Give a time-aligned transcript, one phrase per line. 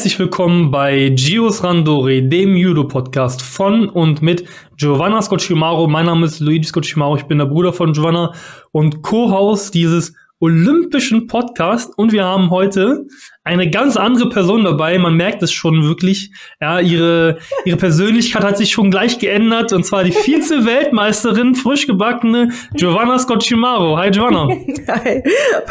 [0.00, 4.46] herzlich willkommen bei Gios Randori, dem Judo-Podcast von und mit
[4.78, 5.88] Giovanna Scocchimaro.
[5.88, 8.32] Mein Name ist Luigi Scocchimaro, ich bin der Bruder von Giovanna
[8.72, 13.08] und Co-Host dieses olympischen Podcast und wir haben heute
[13.42, 14.98] eine ganz andere Person dabei.
[14.98, 16.30] Man merkt es schon wirklich.
[16.60, 22.50] Ja, ihre, ihre Persönlichkeit hat sich schon gleich geändert und zwar die Vize-Weltmeisterin, frisch gebackene
[22.74, 23.96] Giovanna Scocchimaro.
[23.96, 24.48] Hi Giovanna.
[24.88, 25.22] Hi.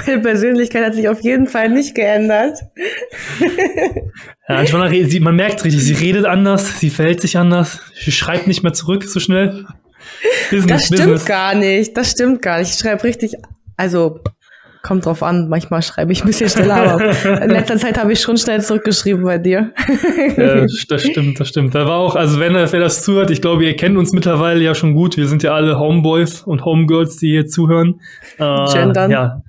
[0.05, 2.57] Meine Persönlichkeit hat sich auf jeden Fall nicht geändert.
[4.47, 4.91] ja, Giovanna,
[5.21, 9.03] man merkt richtig, sie redet anders, sie verhält sich anders, sie schreibt nicht mehr zurück
[9.03, 9.65] so schnell.
[10.49, 11.25] Business, das stimmt Business.
[11.25, 11.95] gar nicht.
[11.95, 12.73] Das stimmt gar nicht.
[12.73, 13.35] Ich schreibe richtig,
[13.77, 14.21] also
[14.81, 18.21] Kommt drauf an, manchmal schreibe ich ein bisschen schneller, aber in letzter Zeit habe ich
[18.21, 19.73] schon schnell zurückgeschrieben bei dir.
[20.37, 21.75] ja, das stimmt, das stimmt.
[21.75, 24.63] Da war auch, also wenn er, wer das zuhört, ich glaube, ihr kennt uns mittlerweile
[24.63, 25.17] ja schon gut.
[25.17, 27.99] Wir sind ja alle Homeboys und Homegirls, die hier zuhören.
[28.37, 29.11] Äh, Gendern.
[29.11, 29.41] Ja.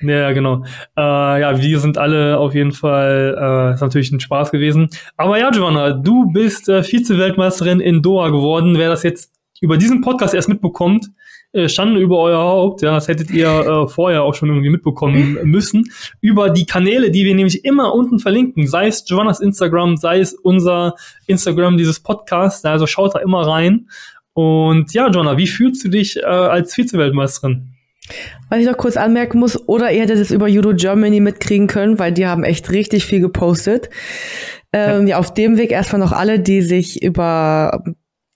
[0.00, 0.64] Ja, genau.
[0.96, 4.90] Äh, ja, wir sind alle auf jeden Fall, äh, ist natürlich ein Spaß gewesen.
[5.16, 8.78] Aber ja, Giovanna, du bist äh, Vize-Weltmeisterin in Doha geworden.
[8.78, 11.08] Wer das jetzt über diesen Podcast erst mitbekommt,
[11.52, 15.38] äh, Schande über euer Haupt, ja, das hättet ihr äh, vorher auch schon irgendwie mitbekommen
[15.44, 15.84] müssen,
[16.20, 20.34] über die Kanäle, die wir nämlich immer unten verlinken, sei es Joannas Instagram, sei es
[20.34, 20.94] unser
[21.26, 23.88] Instagram dieses Podcast, also schaut da immer rein.
[24.34, 27.72] Und ja, Joanna, wie fühlst du dich äh, als Vize-Weltmeisterin?
[28.50, 31.98] Was ich noch kurz anmerken muss, oder ihr hättet es über Judo Germany mitkriegen können,
[31.98, 33.90] weil die haben echt richtig viel gepostet.
[34.72, 35.12] Ähm, ja.
[35.12, 37.82] ja, auf dem Weg erstmal noch alle, die sich über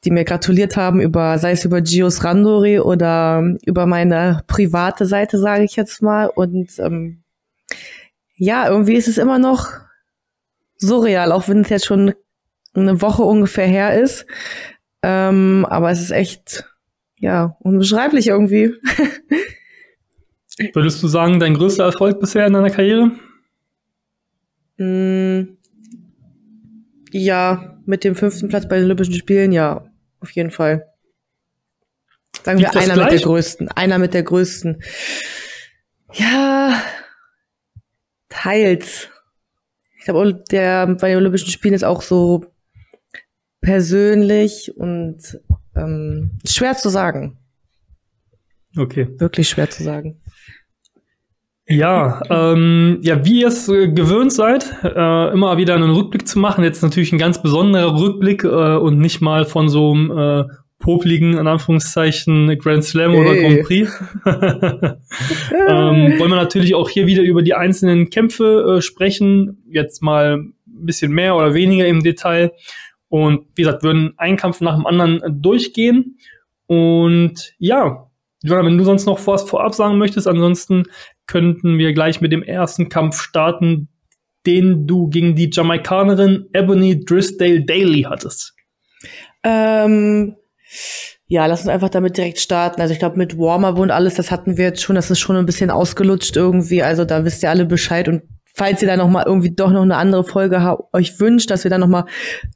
[0.04, 5.38] die mir gratuliert haben über, sei es über Gios Randori oder über meine private Seite,
[5.38, 6.26] sage ich jetzt mal.
[6.26, 7.22] Und ähm,
[8.34, 9.70] ja, irgendwie ist es immer noch
[10.76, 12.14] surreal, auch wenn es jetzt schon
[12.74, 14.26] eine Woche ungefähr her ist.
[15.02, 16.64] Ähm, aber es ist echt,
[17.18, 18.74] ja, unbeschreiblich irgendwie.
[20.74, 23.12] Würdest du sagen, dein größter Erfolg bisher in deiner Karriere?
[24.78, 25.56] Mm,
[27.12, 29.91] ja, mit dem fünften Platz bei den Olympischen Spielen, ja
[30.22, 30.86] auf jeden Fall.
[32.44, 33.10] Sagen Liegt wir einer gleich?
[33.10, 33.68] mit der größten.
[33.68, 34.82] Einer mit der größten.
[36.14, 36.82] Ja,
[38.28, 39.08] teils.
[39.98, 42.46] Ich glaube, der bei den Olympischen Spielen ist auch so
[43.60, 45.40] persönlich und
[45.76, 47.38] ähm, schwer zu sagen.
[48.76, 49.08] Okay.
[49.18, 50.20] Wirklich schwer zu sagen.
[51.68, 56.38] Ja, ähm, ja, wie ihr es äh, gewöhnt seid, äh, immer wieder einen Rückblick zu
[56.38, 56.64] machen.
[56.64, 60.44] Jetzt natürlich ein ganz besonderer Rückblick äh, und nicht mal von so einem äh,
[60.80, 63.20] popligen, in Anführungszeichen, Grand Slam hey.
[63.20, 63.92] oder Grand Prix.
[64.26, 69.62] ähm, wollen wir natürlich auch hier wieder über die einzelnen Kämpfe äh, sprechen.
[69.70, 72.52] Jetzt mal ein bisschen mehr oder weniger im Detail.
[73.08, 76.18] Und wie gesagt, würden einen Kampf nach dem anderen durchgehen.
[76.66, 78.08] Und ja,
[78.42, 80.84] Jonah, wenn du sonst noch was vorab sagen möchtest, ansonsten
[81.26, 83.88] könnten wir gleich mit dem ersten Kampf starten,
[84.46, 88.54] den du gegen die Jamaikanerin Ebony Drisdale Daly hattest.
[89.44, 90.36] Ähm,
[91.26, 92.80] ja, lass uns einfach damit direkt starten.
[92.80, 95.36] Also ich glaube, mit Warm-Up und alles, das hatten wir jetzt schon, das ist schon
[95.36, 96.82] ein bisschen ausgelutscht irgendwie.
[96.82, 98.22] Also da wisst ihr alle Bescheid und
[98.54, 101.70] falls ihr da noch mal irgendwie doch noch eine andere Folge euch wünscht, dass wir
[101.70, 102.04] da noch mal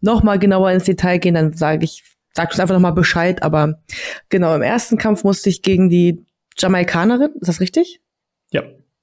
[0.00, 2.03] noch mal genauer ins Detail gehen, dann sage ich
[2.34, 3.43] sag uns einfach noch mal Bescheid.
[3.43, 3.81] Aber
[4.28, 6.25] genau im ersten Kampf musste ich gegen die
[6.59, 8.00] Jamaikanerin, ist das richtig?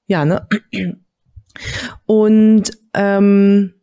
[0.06, 0.24] Ja.
[0.24, 0.46] Ne?
[2.06, 3.74] Und ähm,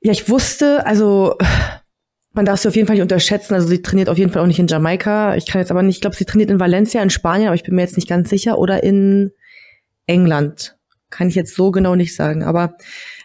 [0.00, 1.36] ja, ich wusste, also
[2.32, 3.54] man darf sie auf jeden Fall nicht unterschätzen.
[3.54, 5.36] Also sie trainiert auf jeden Fall auch nicht in Jamaika.
[5.36, 7.62] Ich kann jetzt aber nicht, ich glaube, sie trainiert in Valencia in Spanien, aber ich
[7.62, 8.58] bin mir jetzt nicht ganz sicher.
[8.58, 9.32] Oder in
[10.06, 10.76] England.
[11.10, 12.42] Kann ich jetzt so genau nicht sagen.
[12.42, 12.76] Aber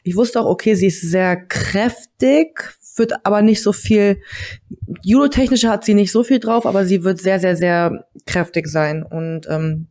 [0.04, 4.22] ich wusste auch, okay, sie ist sehr kräftig, wird aber nicht so viel,
[5.04, 9.04] Judo-technische hat sie nicht so viel drauf, aber sie wird sehr, sehr, sehr kräftig sein.
[9.04, 9.88] Und ähm,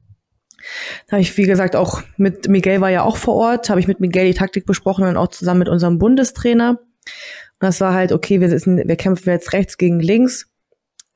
[1.06, 3.88] da habe ich, wie gesagt, auch mit Miguel war ja auch vor Ort, habe ich
[3.88, 6.71] mit Miguel die Taktik besprochen und auch zusammen mit unserem Bundestrainer.
[6.71, 10.49] Und das war halt, okay, wir, sitzen, wir kämpfen jetzt rechts gegen links.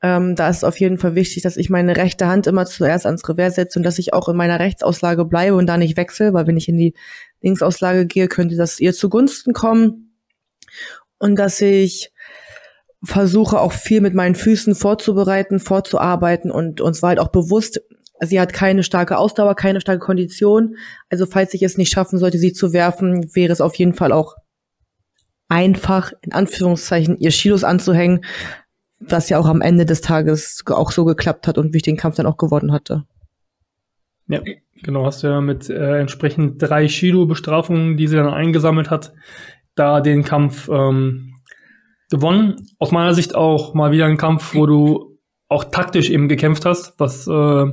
[0.03, 3.27] Ähm, da ist auf jeden Fall wichtig, dass ich meine rechte Hand immer zuerst ans
[3.29, 6.47] Revers setze und dass ich auch in meiner Rechtsauslage bleibe und da nicht wechsle, weil
[6.47, 6.95] wenn ich in die
[7.41, 10.15] Linksauslage gehe, könnte das ihr zugunsten kommen.
[11.19, 12.11] Und dass ich
[13.03, 17.81] versuche auch viel mit meinen Füßen vorzubereiten, vorzuarbeiten und uns war halt auch bewusst,
[18.23, 20.77] Sie hat keine starke Ausdauer, keine starke Kondition.
[21.09, 24.11] Also falls ich es nicht schaffen sollte, sie zu werfen, wäre es auf jeden Fall
[24.11, 24.35] auch
[25.49, 28.23] einfach, in Anführungszeichen, ihr Shilos anzuhängen,
[28.99, 31.97] was ja auch am Ende des Tages auch so geklappt hat und wie ich den
[31.97, 33.03] Kampf dann auch gewonnen hatte.
[34.27, 34.41] Ja,
[34.83, 39.13] genau, hast du ja mit äh, entsprechend drei Shido-Bestrafungen, die sie dann eingesammelt hat,
[39.75, 41.33] da den Kampf ähm,
[42.09, 42.55] gewonnen.
[42.77, 45.17] Aus meiner Sicht auch mal wieder ein Kampf, wo du
[45.49, 47.71] auch taktisch eben gekämpft hast, was äh,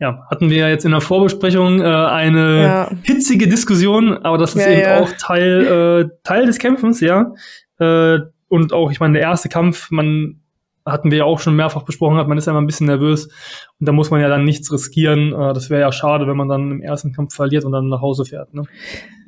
[0.00, 2.90] ja, hatten wir ja jetzt in der Vorbesprechung äh, eine ja.
[3.02, 5.00] hitzige Diskussion, aber das ist ja, eben ja.
[5.00, 7.32] auch Teil, äh, Teil des Kämpfens, ja.
[7.80, 8.18] Äh,
[8.48, 10.40] und auch, ich meine, der erste Kampf, man
[10.90, 13.28] hatten wir ja auch schon mehrfach besprochen hat, man ist ja immer ein bisschen nervös
[13.80, 15.32] und da muss man ja dann nichts riskieren.
[15.32, 18.00] Äh, das wäre ja schade, wenn man dann im ersten Kampf verliert und dann nach
[18.00, 18.54] Hause fährt.
[18.54, 18.62] Ne?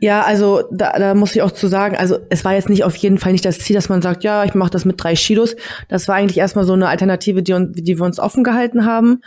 [0.01, 2.97] Ja, also da, da muss ich auch zu sagen, also es war jetzt nicht auf
[2.97, 5.57] jeden Fall nicht das Ziel, dass man sagt, ja, ich mache das mit drei Kilos.
[5.89, 9.21] Das war eigentlich erstmal so eine Alternative, die, die wir uns offen gehalten haben.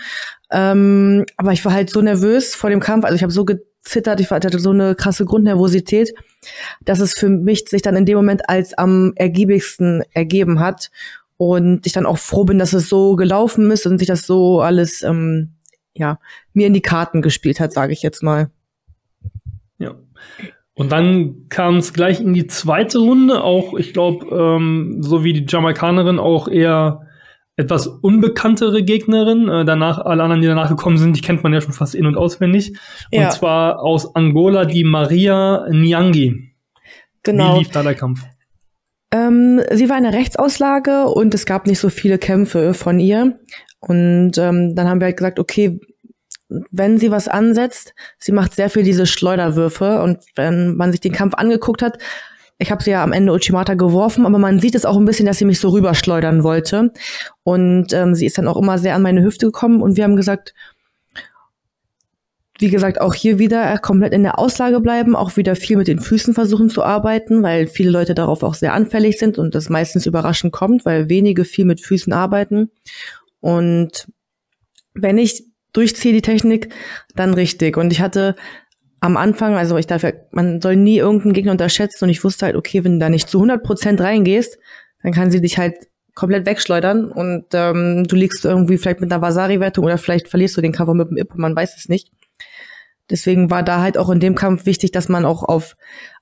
[0.52, 4.20] Ähm, aber ich war halt so nervös vor dem Kampf, also ich habe so gezittert,
[4.20, 6.14] ich hatte so eine krasse Grundnervosität,
[6.86, 10.92] dass es für mich sich dann in dem Moment als am ergiebigsten ergeben hat
[11.50, 14.62] und ich dann auch froh bin, dass es so gelaufen ist und sich das so
[14.62, 15.54] alles ähm,
[15.94, 16.20] ja
[16.54, 18.50] mir in die Karten gespielt hat, sage ich jetzt mal.
[19.78, 19.96] Ja.
[20.76, 25.34] Und dann kam es gleich in die zweite Runde, auch ich glaube, ähm, so wie
[25.34, 27.08] die Jamaikanerin auch eher
[27.56, 29.48] etwas unbekanntere Gegnerin.
[29.48, 32.08] Äh, danach, alle anderen, die danach gekommen sind, die kennt man ja schon fast in-
[32.08, 32.76] und auswendig.
[33.12, 33.26] Ja.
[33.26, 36.54] Und zwar aus Angola die Maria Nyangi.
[37.22, 37.56] Genau.
[37.56, 38.24] Wie lief da der Kampf?
[39.14, 43.40] Ähm, sie war eine Rechtsauslage und es gab nicht so viele Kämpfe von ihr.
[43.80, 45.80] Und ähm, dann haben wir halt gesagt, okay,
[46.72, 51.12] wenn sie was ansetzt, sie macht sehr viel diese Schleuderwürfe und wenn man sich den
[51.12, 52.00] Kampf angeguckt hat,
[52.60, 55.26] ich habe sie ja am Ende Uchimata geworfen, aber man sieht es auch ein bisschen,
[55.26, 56.92] dass sie mich so rüberschleudern wollte.
[57.44, 60.16] Und ähm, sie ist dann auch immer sehr an meine Hüfte gekommen und wir haben
[60.16, 60.54] gesagt,
[62.64, 66.00] wie gesagt, auch hier wieder komplett in der Auslage bleiben, auch wieder viel mit den
[66.00, 70.06] Füßen versuchen zu arbeiten, weil viele Leute darauf auch sehr anfällig sind und das meistens
[70.06, 72.72] überraschend kommt, weil wenige viel mit Füßen arbeiten.
[73.42, 74.08] Und
[74.94, 75.44] wenn ich
[75.74, 76.74] durchziehe die Technik,
[77.18, 77.76] dann richtig.
[77.76, 78.38] Und ich hatte
[79.02, 82.46] am Anfang, also ich darf ja, man soll nie irgendeinen Gegner unterschätzen und ich wusste
[82.46, 84.58] halt, okay, wenn du da nicht zu 100 Prozent reingehst,
[85.02, 85.76] dann kann sie dich halt
[86.16, 90.62] komplett wegschleudern und ähm, du liegst irgendwie vielleicht mit einer Vasari-Wertung oder vielleicht verlierst du
[90.62, 92.10] den Kampf mit dem Ip, man weiß es nicht.
[93.10, 95.76] Deswegen war da halt auch in dem Kampf wichtig, dass man auch auf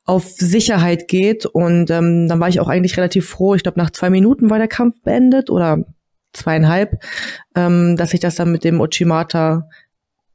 [0.06, 3.54] auf Sicherheit geht und ähm, dann war ich auch eigentlich relativ froh.
[3.54, 5.86] Ich glaube, nach zwei Minuten war der Kampf beendet oder
[6.34, 7.04] zweieinhalb,
[7.56, 9.70] ähm, dass ich das dann mit dem Ochimata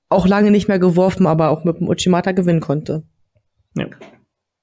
[0.09, 3.03] auch lange nicht mehr geworfen, aber auch mit dem Uchimata gewinnen konnte.
[3.75, 3.87] Ja.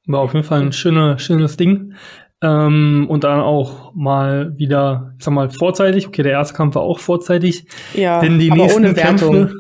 [0.08, 1.94] War auf jeden Fall ein schöner, schönes Ding.
[2.42, 6.08] Ähm, und dann auch mal wieder, ich sag mal, vorzeitig.
[6.08, 7.68] Okay, der erste Kampf war auch vorzeitig.
[7.94, 9.54] Ja, denn die aber nächsten ohne Kämpfe.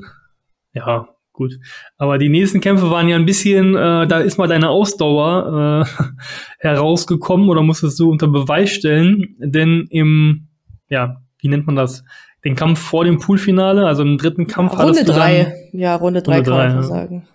[0.73, 1.59] Ja, gut.
[1.97, 6.03] Aber die nächsten Kämpfe waren ja ein bisschen, äh, da ist mal deine Ausdauer äh,
[6.59, 9.35] herausgekommen oder musstest du unter Beweis stellen.
[9.39, 10.47] Denn im,
[10.89, 12.03] ja, wie nennt man das?
[12.43, 14.77] den Kampf vor dem Poolfinale, also im dritten Kampf.
[14.77, 16.83] Runde drei, ja, Runde drei Runde kann drei, man ja.
[16.83, 17.27] sagen.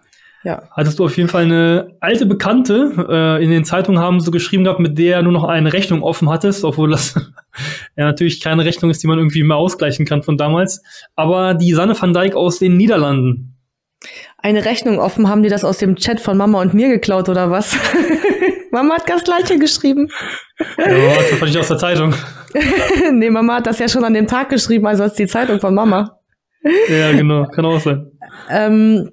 [0.45, 0.63] Ja.
[0.71, 4.65] Hattest du auf jeden Fall eine alte Bekannte, äh, in den Zeitungen haben sie geschrieben
[4.65, 7.15] gehabt, mit der du noch eine Rechnung offen hattest, obwohl das
[7.97, 10.83] ja natürlich keine Rechnung ist, die man irgendwie mehr ausgleichen kann von damals.
[11.17, 13.58] Aber die Sanne van Dijk aus den Niederlanden.
[14.39, 17.51] Eine Rechnung offen, haben die das aus dem Chat von Mama und mir geklaut oder
[17.51, 17.77] was?
[18.71, 20.09] Mama hat das gleiche geschrieben.
[20.77, 22.15] Ja, das fand ich aus der Zeitung.
[23.13, 25.75] nee, Mama hat das ja schon an dem Tag geschrieben, also als die Zeitung von
[25.75, 26.21] Mama.
[26.89, 28.11] Ja, genau, kann auch sein.
[28.51, 29.11] Ähm,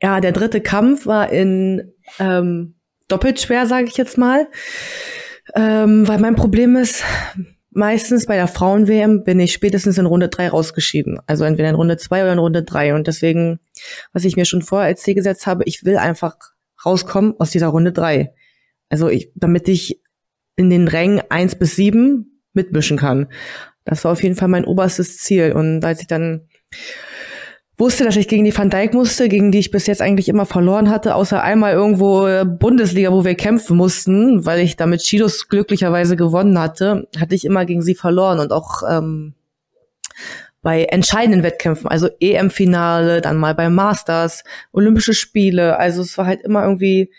[0.00, 2.76] ja, der dritte Kampf war in ähm,
[3.08, 4.48] doppelt schwer, sage ich jetzt mal.
[5.54, 7.04] Ähm, weil mein Problem ist,
[7.78, 11.20] meistens bei der Frauen-WM bin ich spätestens in Runde drei rausgeschieden.
[11.26, 12.92] Also entweder in Runde zwei oder in Runde drei.
[12.94, 13.60] Und deswegen,
[14.12, 16.36] was ich mir schon vorher als Ziel gesetzt habe, ich will einfach
[16.84, 18.34] rauskommen aus dieser Runde drei.
[18.88, 20.02] Also ich, damit ich
[20.56, 23.28] in den Rängen eins bis sieben mitmischen kann.
[23.84, 25.52] Das war auf jeden Fall mein oberstes Ziel.
[25.52, 26.48] Und als ich dann
[27.78, 30.46] wusste, dass ich gegen die Van Dijk musste, gegen die ich bis jetzt eigentlich immer
[30.46, 36.16] verloren hatte, außer einmal irgendwo Bundesliga, wo wir kämpfen mussten, weil ich damit Chidos glücklicherweise
[36.16, 39.34] gewonnen hatte, hatte ich immer gegen sie verloren und auch ähm,
[40.60, 44.42] bei entscheidenden Wettkämpfen, also EM-Finale, dann mal bei Masters,
[44.72, 45.78] Olympische Spiele.
[45.78, 47.12] Also es war halt immer irgendwie,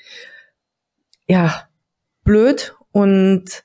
[1.28, 1.64] ja,
[2.26, 3.64] blöd und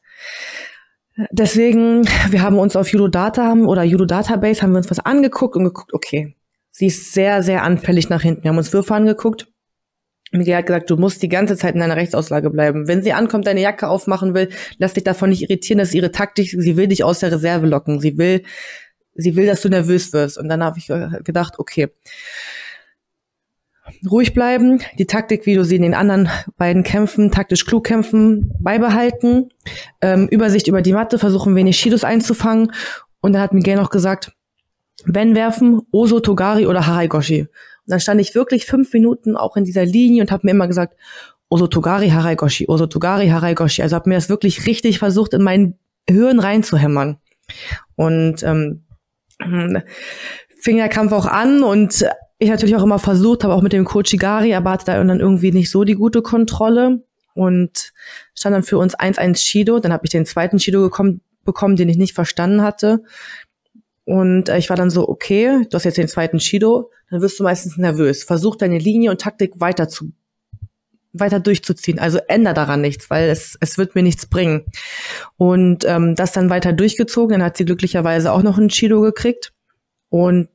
[1.30, 5.56] deswegen, wir haben uns auf Judo Data oder Judo Database haben wir uns was angeguckt
[5.56, 6.36] und geguckt, okay,
[6.74, 8.42] sie ist sehr, sehr anfällig nach hinten.
[8.42, 9.46] Wir haben uns Würfe angeguckt.
[10.32, 12.88] Miguel hat gesagt, du musst die ganze Zeit in deiner Rechtsauslage bleiben.
[12.88, 15.78] Wenn sie ankommt, deine Jacke aufmachen will, lass dich davon nicht irritieren.
[15.78, 16.50] Das ist ihre Taktik.
[16.50, 18.00] Sie will dich aus der Reserve locken.
[18.00, 18.42] Sie will
[19.14, 20.38] sie will, dass du nervös wirst.
[20.38, 20.88] Und dann habe ich
[21.24, 21.88] gedacht, okay,
[24.10, 28.52] ruhig bleiben, die Taktik, wie du sie in den anderen beiden Kämpfen, taktisch klug kämpfen,
[28.58, 29.50] beibehalten,
[30.00, 32.72] ähm, Übersicht über die Matte, versuchen wenig Shidos einzufangen.
[33.20, 34.32] Und dann hat Miguel noch gesagt,
[35.04, 37.42] wenn werfen, Oso, Togari oder Haraigoshi.
[37.42, 37.48] Und
[37.86, 40.96] dann stand ich wirklich fünf Minuten auch in dieser Linie und habe mir immer gesagt,
[41.48, 43.82] Oso Togari, Haraigoshi, Oso Togari, Haraigoshi.
[43.82, 47.18] Also habe mir das wirklich richtig versucht, in meinen Höhen reinzuhämmern.
[47.96, 48.84] Und ähm,
[50.60, 52.04] fing der Kampf auch an und
[52.38, 55.20] ich natürlich auch immer versucht, habe auch mit dem Coach Igari, aber hatte da dann
[55.20, 57.92] irgendwie nicht so die gute Kontrolle und
[58.34, 59.78] stand dann für uns 1-1 Shido.
[59.78, 63.02] Dann habe ich den zweiten Shido gekommen, bekommen, den ich nicht verstanden hatte.
[64.04, 67.38] Und äh, ich war dann so, okay, du hast jetzt den zweiten Shido, dann wirst
[67.38, 68.24] du meistens nervös.
[68.24, 70.12] Versuch deine Linie und Taktik weiter zu
[71.14, 71.98] weiter durchzuziehen.
[71.98, 74.64] Also änder daran nichts, weil es, es wird mir nichts bringen.
[75.36, 77.38] Und ähm, das dann weiter durchgezogen.
[77.38, 79.52] Dann hat sie glücklicherweise auch noch einen Shido gekriegt.
[80.08, 80.48] Und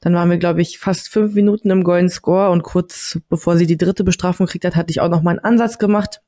[0.00, 3.66] dann waren wir, glaube ich, fast fünf Minuten im Golden Score und kurz bevor sie
[3.66, 6.20] die dritte Bestrafung gekriegt hat, hatte ich auch noch mal einen Ansatz gemacht.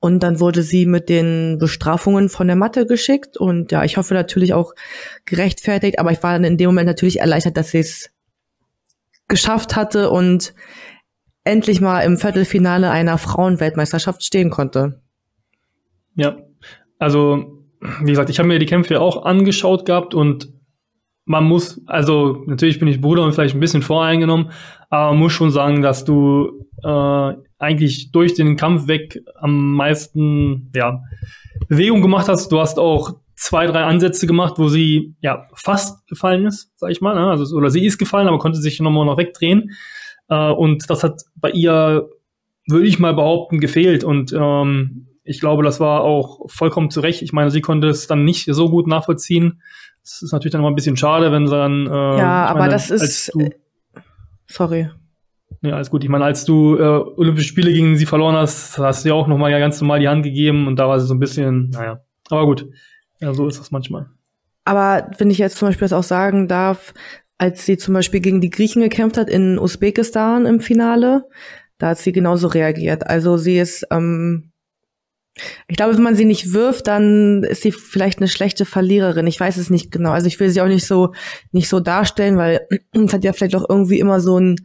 [0.00, 3.36] Und dann wurde sie mit den Bestrafungen von der Matte geschickt.
[3.36, 4.74] Und ja, ich hoffe natürlich auch
[5.24, 8.10] gerechtfertigt, aber ich war dann in dem Moment natürlich erleichtert, dass sie es
[9.28, 10.54] geschafft hatte und
[11.44, 15.00] endlich mal im Viertelfinale einer Frauenweltmeisterschaft stehen konnte.
[16.14, 16.38] Ja,
[16.98, 17.64] also
[18.00, 20.52] wie gesagt, ich habe mir die Kämpfe auch angeschaut gehabt und
[21.26, 24.50] man muss, also natürlich bin ich Bruder und vielleicht ein bisschen voreingenommen,
[24.90, 30.70] aber man muss schon sagen, dass du äh, eigentlich durch den Kampf weg am meisten
[30.74, 31.02] ja,
[31.68, 32.50] Bewegung gemacht hast.
[32.50, 37.00] Du hast auch zwei, drei Ansätze gemacht, wo sie ja fast gefallen ist, sag ich
[37.00, 37.14] mal.
[37.14, 37.30] Ne?
[37.30, 39.72] Also, oder sie ist gefallen, aber konnte sich nochmal noch wegdrehen.
[40.28, 42.08] Äh, und das hat bei ihr,
[42.66, 44.04] würde ich mal behaupten, gefehlt.
[44.04, 47.22] Und ähm, ich glaube, das war auch vollkommen zurecht.
[47.22, 49.62] Ich meine, sie konnte es dann nicht so gut nachvollziehen.
[50.02, 51.86] Das ist natürlich dann immer ein bisschen schade, wenn sie dann.
[51.86, 53.32] Äh, ja, aber meine, das ist.
[53.34, 53.50] Du,
[54.46, 54.90] sorry.
[55.62, 56.04] Ja, alles gut.
[56.04, 59.26] Ich meine, als du äh, Olympische Spiele gegen sie verloren hast, hast du ja auch
[59.26, 62.00] nochmal ja ganz normal die Hand gegeben und da war sie so ein bisschen, naja.
[62.30, 62.66] Aber gut.
[63.20, 64.10] Ja, so ist das manchmal.
[64.64, 66.92] Aber wenn ich jetzt zum Beispiel das auch sagen darf,
[67.38, 71.26] als sie zum Beispiel gegen die Griechen gekämpft hat in Usbekistan im Finale,
[71.78, 73.06] da hat sie genauso reagiert.
[73.06, 74.52] Also sie ist, ähm,
[75.66, 79.26] ich glaube, wenn man sie nicht wirft, dann ist sie vielleicht eine schlechte Verliererin.
[79.26, 80.12] Ich weiß es nicht genau.
[80.12, 81.12] Also ich will sie auch nicht so
[81.50, 84.56] nicht so darstellen, weil es hat ja vielleicht auch irgendwie immer so einen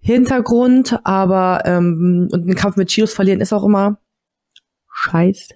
[0.00, 0.98] Hintergrund.
[1.04, 3.98] Aber ähm, und ein Kampf mit Chios verlieren ist auch immer
[4.92, 5.54] scheiße.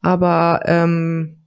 [0.00, 1.38] Aber ähm,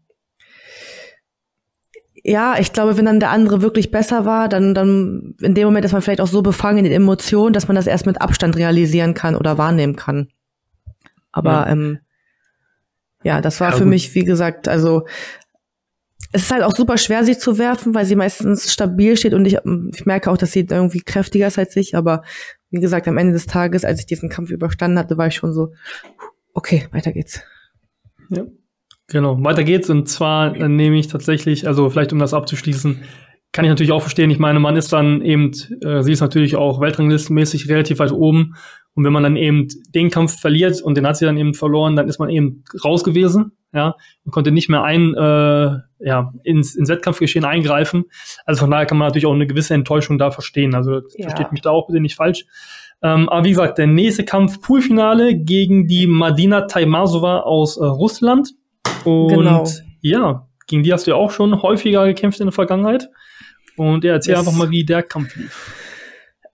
[2.24, 5.86] ja, ich glaube, wenn dann der andere wirklich besser war, dann, dann in dem Moment
[5.86, 8.58] ist man vielleicht auch so befangen in den Emotionen, dass man das erst mit Abstand
[8.58, 10.28] realisieren kann oder wahrnehmen kann.
[11.32, 12.00] Aber ja, ähm,
[13.24, 13.90] ja das war ja, für gut.
[13.90, 15.08] mich, wie gesagt, also
[16.32, 19.46] es ist halt auch super schwer, sie zu werfen, weil sie meistens stabil steht und
[19.46, 19.58] ich,
[19.94, 22.24] ich merke auch, dass sie irgendwie kräftiger ist als ich, aber
[22.70, 25.54] wie gesagt, am Ende des Tages, als ich diesen Kampf überstanden hatte, war ich schon
[25.54, 25.74] so,
[26.54, 27.42] okay, weiter geht's.
[28.30, 28.46] Ja.
[29.08, 29.90] Genau, weiter geht's.
[29.90, 33.02] Und zwar äh, nehme ich tatsächlich, also vielleicht um das abzuschließen,
[33.52, 34.32] kann ich natürlich auch verstehen.
[34.32, 35.52] Ich meine, man ist dann eben,
[35.84, 38.56] äh, sie ist natürlich auch weltranglistenmäßig relativ weit oben.
[38.94, 41.98] Und wenn man dann eben den Kampf verliert und den hat sie dann eben verloren,
[41.98, 46.76] dann ist man eben raus gewesen, ja, und konnte nicht mehr ein, äh, ja, ins,
[46.76, 48.06] ins Wettkampfgeschehen eingreifen.
[48.46, 50.76] Also von daher kann man natürlich auch eine gewisse Enttäuschung da verstehen.
[50.76, 51.30] Also ja.
[51.30, 52.46] versteht mich da auch bitte nicht falsch.
[53.04, 58.52] Ähm, aber wie gesagt, der nächste Kampf Poolfinale gegen die Madina Taimasova aus äh, Russland.
[59.06, 59.68] Und genau.
[60.02, 63.10] ja, gegen die hast du ja auch schon häufiger gekämpft in der Vergangenheit.
[63.78, 64.40] Und ja, erzähl yes.
[64.40, 65.74] einfach mal, wie der Kampf lief.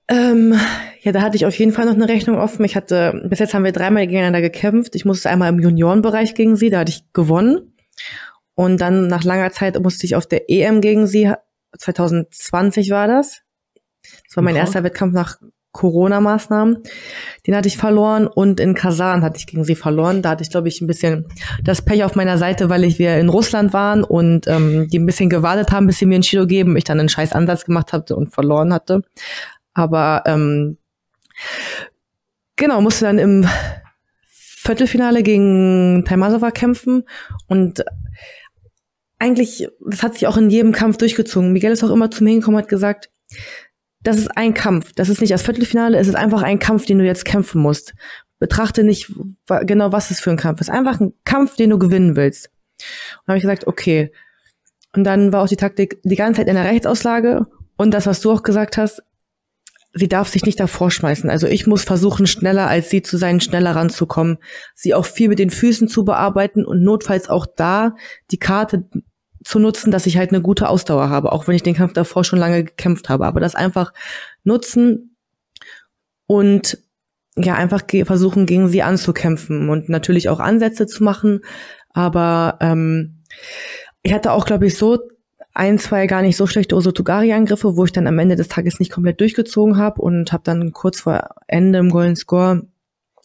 [0.07, 0.55] Ähm,
[1.01, 2.63] ja, da hatte ich auf jeden Fall noch eine Rechnung offen.
[2.63, 4.95] Ich hatte, bis jetzt haben wir dreimal gegeneinander gekämpft.
[4.95, 7.73] Ich musste einmal im Juniorenbereich gegen sie, da hatte ich gewonnen.
[8.57, 11.31] Und dann nach langer Zeit musste ich auf der EM gegen sie,
[11.77, 13.43] 2020 war das.
[14.27, 14.61] Das war mein okay.
[14.61, 15.37] erster Wettkampf nach
[15.73, 16.81] Corona-Maßnahmen.
[17.45, 20.23] Den hatte ich verloren und in Kasan hatte ich gegen sie verloren.
[20.23, 21.27] Da hatte ich, glaube ich, ein bisschen
[21.63, 25.05] das Pech auf meiner Seite, weil ich wir in Russland waren und ähm, die ein
[25.05, 26.77] bisschen gewartet haben, bis sie mir einen Shido geben.
[26.77, 29.03] Ich dann einen scheiß Ansatz gemacht hatte und verloren hatte.
[29.75, 30.79] Aber ähm,
[32.55, 33.47] genau, musste dann im
[34.31, 37.03] Viertelfinale gegen Taimasova kämpfen
[37.45, 37.83] und
[39.19, 41.53] eigentlich, das hat sich auch in jedem Kampf durchgezogen.
[41.53, 43.09] Miguel ist auch immer zu mir hingekommen und hat gesagt,
[44.01, 44.93] das ist ein Kampf.
[44.93, 47.93] Das ist nicht das Viertelfinale, es ist einfach ein Kampf, den du jetzt kämpfen musst.
[48.39, 49.11] Betrachte nicht
[49.47, 50.69] genau, was es für ein Kampf ist.
[50.69, 52.51] Einfach ein Kampf, den du gewinnen willst.
[53.21, 54.11] Und habe ich gesagt, okay.
[54.93, 57.47] Und dann war auch die Taktik die ganze Zeit in der Rechtsauslage
[57.77, 59.03] und das, was du auch gesagt hast,
[59.93, 61.29] sie darf sich nicht davor schmeißen.
[61.29, 64.37] Also ich muss versuchen, schneller als sie zu sein, schneller ranzukommen,
[64.75, 67.95] sie auch viel mit den Füßen zu bearbeiten und notfalls auch da
[68.31, 68.85] die Karte
[69.43, 72.23] zu nutzen, dass ich halt eine gute Ausdauer habe, auch wenn ich den Kampf davor
[72.23, 73.25] schon lange gekämpft habe.
[73.25, 73.93] Aber das einfach
[74.43, 75.15] nutzen
[76.25, 76.77] und
[77.37, 81.41] ja, einfach versuchen, gegen sie anzukämpfen und natürlich auch Ansätze zu machen.
[81.89, 83.23] Aber ähm,
[84.01, 84.99] ich hatte auch, glaube ich, so
[85.57, 88.91] ein, zwei gar nicht so schlechte Osotogari-Angriffe, wo ich dann am Ende des Tages nicht
[88.91, 92.67] komplett durchgezogen habe und habe dann kurz vor Ende im Golden Score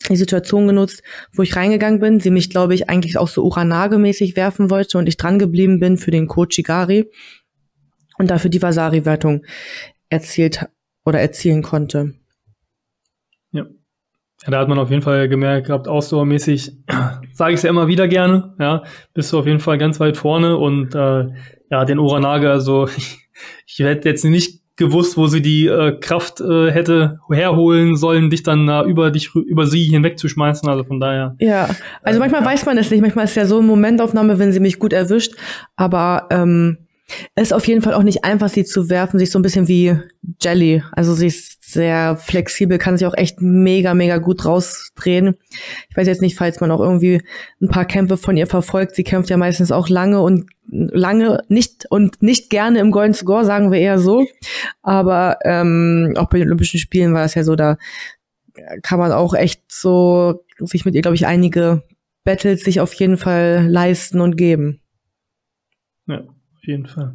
[0.09, 4.35] die Situation genutzt, wo ich reingegangen bin, sie mich, glaube ich, eigentlich auch so Uranage-mäßig
[4.35, 7.11] werfen wollte und ich dran geblieben bin für den Coach Igari.
[8.19, 9.45] und dafür die Vasari-Wertung
[10.09, 10.67] erzielt
[11.05, 12.15] oder erzielen konnte.
[13.53, 13.67] Ja.
[14.43, 14.51] ja.
[14.51, 16.73] Da hat man auf jeden Fall gemerkt gehabt, ausdauermäßig,
[17.33, 20.17] sage ich es ja immer wieder gerne, ja, bist du auf jeden Fall ganz weit
[20.17, 21.27] vorne und äh,
[21.73, 23.29] ja, den Oranage, also ich,
[23.67, 28.43] ich hätte jetzt nicht gewusst, wo sie die äh, Kraft äh, hätte herholen sollen, dich
[28.43, 30.69] dann äh, über dich über sie hinwegzuschmeißen.
[30.69, 31.35] Also von daher.
[31.39, 31.69] Ja,
[32.03, 32.47] also manchmal ja.
[32.47, 33.01] weiß man es nicht.
[33.01, 35.35] Manchmal ist ja so eine Momentaufnahme, wenn sie mich gut erwischt.
[35.77, 36.82] Aber ähm,
[37.35, 39.19] ist auf jeden Fall auch nicht einfach, sie zu werfen.
[39.19, 39.97] Sie ist so ein bisschen wie
[40.41, 40.83] Jelly.
[40.93, 45.37] Also sie ist sehr flexibel, kann sich auch echt mega, mega gut rausdrehen.
[45.91, 47.23] Ich weiß jetzt nicht, falls man auch irgendwie
[47.61, 48.95] ein paar Kämpfe von ihr verfolgt.
[48.95, 53.45] Sie kämpft ja meistens auch lange und lange nicht und nicht gerne im Golden Score,
[53.45, 54.27] sagen wir eher so.
[54.83, 57.79] Aber ähm, auch bei den Olympischen Spielen war es ja so, da
[58.83, 61.83] kann man auch echt so sich mit ihr, glaube ich, einige
[62.25, 64.81] Battles sich auf jeden Fall leisten und geben.
[66.07, 66.23] Ja,
[66.63, 67.15] auf jeden Fall.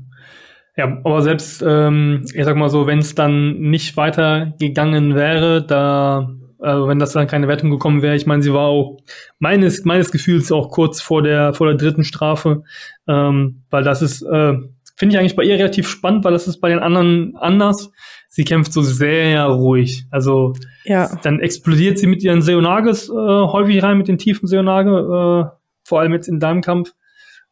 [0.76, 6.30] Ja, aber selbst, ähm, ich sag mal so, wenn es dann nicht weitergegangen wäre, da,
[6.60, 8.98] also wenn das dann keine Wertung gekommen wäre, ich meine, sie war auch
[9.40, 12.64] meines, meines Gefühls auch kurz vor der, vor der dritten Strafe,
[13.08, 14.54] ähm, weil das ist, äh,
[14.98, 17.90] finde ich eigentlich bei ihr relativ spannend, weil das ist bei den anderen anders.
[18.28, 20.06] Sie kämpft so sehr ruhig.
[20.12, 21.10] Also ja.
[21.24, 26.02] dann explodiert sie mit ihren Seonages äh, häufig rein, mit den tiefen Seonage, äh, vor
[26.02, 26.94] allem jetzt in deinem Kampf.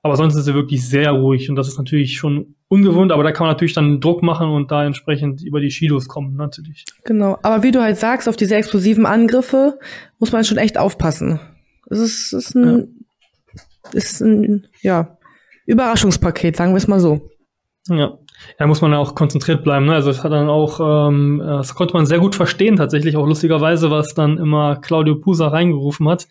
[0.05, 3.31] Aber sonst ist er wirklich sehr ruhig und das ist natürlich schon ungewohnt, aber da
[3.31, 6.85] kann man natürlich dann Druck machen und da entsprechend über die Shidos kommen, natürlich.
[7.05, 9.79] Genau, aber wie du halt sagst, auf diese explosiven Angriffe
[10.19, 11.39] muss man schon echt aufpassen.
[11.89, 12.99] Es ist, ist ein,
[13.55, 13.91] ja.
[13.93, 15.17] ist ein, ja,
[15.65, 17.31] Überraschungspaket, sagen wir es mal so.
[17.87, 18.19] Ja.
[18.59, 19.85] Ja, muss man ja auch konzentriert bleiben.
[19.85, 19.93] Ne?
[19.93, 23.91] Also das hat dann auch, ähm, das konnte man sehr gut verstehen, tatsächlich auch lustigerweise,
[23.91, 26.27] was dann immer Claudio Pusa reingerufen hat,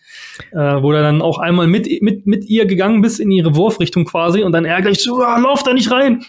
[0.51, 4.05] äh, wo er dann auch einmal mit, mit, mit ihr gegangen bist in ihre Wurfrichtung
[4.05, 6.23] quasi und dann ärgerlich so, ah, lauf da nicht rein!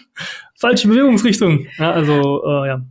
[0.59, 1.67] Falsche Bewegungsrichtung.
[1.77, 2.81] Ja, also, äh, ja.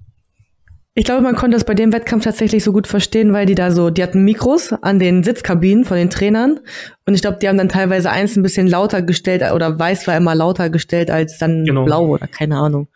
[0.99, 3.71] Ich glaube, man konnte es bei dem Wettkampf tatsächlich so gut verstehen, weil die da
[3.71, 6.61] so, die hatten Mikros an den Sitzkabinen von den Trainern
[7.05, 10.17] und ich glaube, die haben dann teilweise eins ein bisschen lauter gestellt oder weiß war
[10.17, 11.85] immer lauter gestellt als dann genau.
[11.85, 12.89] blau oder keine Ahnung.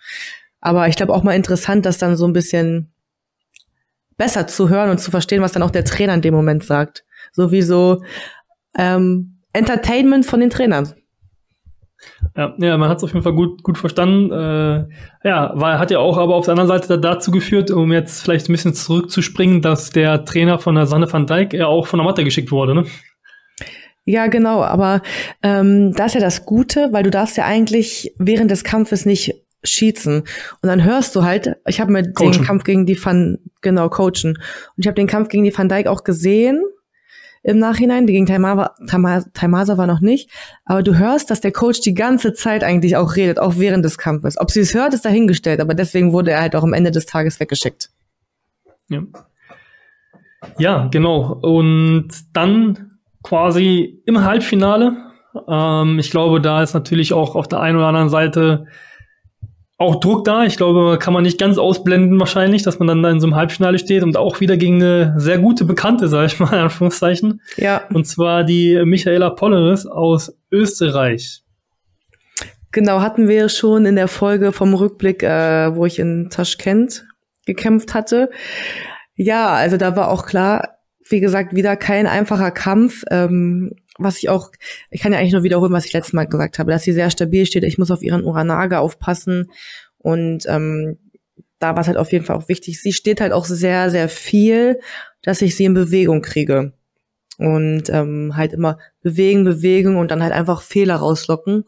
[0.63, 2.91] Aber ich glaube auch mal interessant, das dann so ein bisschen
[4.17, 7.05] besser zu hören und zu verstehen, was dann auch der Trainer in dem Moment sagt.
[7.33, 8.03] So wie so
[8.79, 10.95] ähm, Entertainment von den Trainern.
[12.37, 14.31] Ja, ja man hat es auf jeden Fall gut, gut verstanden.
[14.31, 18.23] Äh, ja, weil hat ja auch aber auf der anderen Seite dazu geführt, um jetzt
[18.23, 21.99] vielleicht ein bisschen zurückzuspringen, dass der Trainer von der Sanne van Dijk ja auch von
[21.99, 22.85] der Matte geschickt wurde, ne?
[24.07, 25.03] Ja, genau, aber
[25.43, 29.35] ähm, das ist ja das Gute, weil du darfst ja eigentlich während des Kampfes nicht
[29.63, 30.21] schießen.
[30.21, 32.33] Und dann hörst du halt, ich habe mir coachen.
[32.33, 34.37] den Kampf gegen die Van, genau, coachen.
[34.37, 36.63] Und ich habe den Kampf gegen die Van Dijk auch gesehen
[37.43, 38.07] im Nachhinein.
[38.07, 38.75] Gegen Taimasa,
[39.35, 40.31] Taimasa war noch nicht.
[40.65, 43.99] Aber du hörst, dass der Coach die ganze Zeit eigentlich auch redet, auch während des
[43.99, 44.39] Kampfes.
[44.39, 45.61] Ob sie es hört, ist dahingestellt.
[45.61, 47.91] Aber deswegen wurde er halt auch am Ende des Tages weggeschickt.
[48.89, 49.03] Ja.
[50.59, 51.39] Ja, genau.
[51.43, 54.97] Und dann quasi im Halbfinale.
[55.49, 58.67] Ähm, ich glaube, da ist natürlich auch auf der einen oder anderen Seite
[59.81, 60.45] auch Druck da.
[60.45, 63.35] Ich glaube, kann man nicht ganz ausblenden wahrscheinlich, dass man dann da in so einem
[63.35, 67.41] Halbfinale steht und auch wieder gegen eine sehr gute Bekannte, sage ich mal, in Anführungszeichen.
[67.57, 67.83] Ja.
[67.93, 71.43] Und zwar die Michaela Polleris aus Österreich.
[72.73, 77.07] Genau, hatten wir schon in der Folge vom Rückblick, äh, wo ich in Taschkent
[77.47, 78.31] gekämpft hatte.
[79.15, 80.77] Ja, also da war auch klar,
[81.09, 83.03] wie gesagt, wieder kein einfacher Kampf.
[83.11, 84.51] Ähm, was ich auch,
[84.91, 87.11] ich kann ja eigentlich nur wiederholen, was ich letztes Mal gesagt habe, dass sie sehr
[87.11, 87.65] stabil steht.
[87.65, 89.51] Ich muss auf ihren Uranage aufpassen
[89.99, 90.99] und ähm,
[91.59, 92.81] da war es halt auf jeden Fall auch wichtig.
[92.81, 94.81] Sie steht halt auch sehr, sehr viel,
[95.23, 96.73] dass ich sie in Bewegung kriege.
[97.39, 101.65] Und ähm, halt immer bewegen, bewegen und dann halt einfach Fehler rauslocken.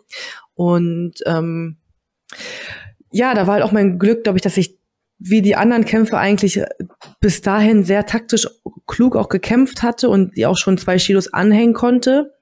[0.55, 1.79] Und ähm,
[3.11, 4.79] ja, da war halt auch mein Glück, glaube ich, dass ich
[5.25, 6.61] wie die anderen Kämpfe eigentlich
[7.21, 8.47] bis dahin sehr taktisch
[8.87, 12.35] klug auch gekämpft hatte und die auch schon zwei Kilos anhängen konnte.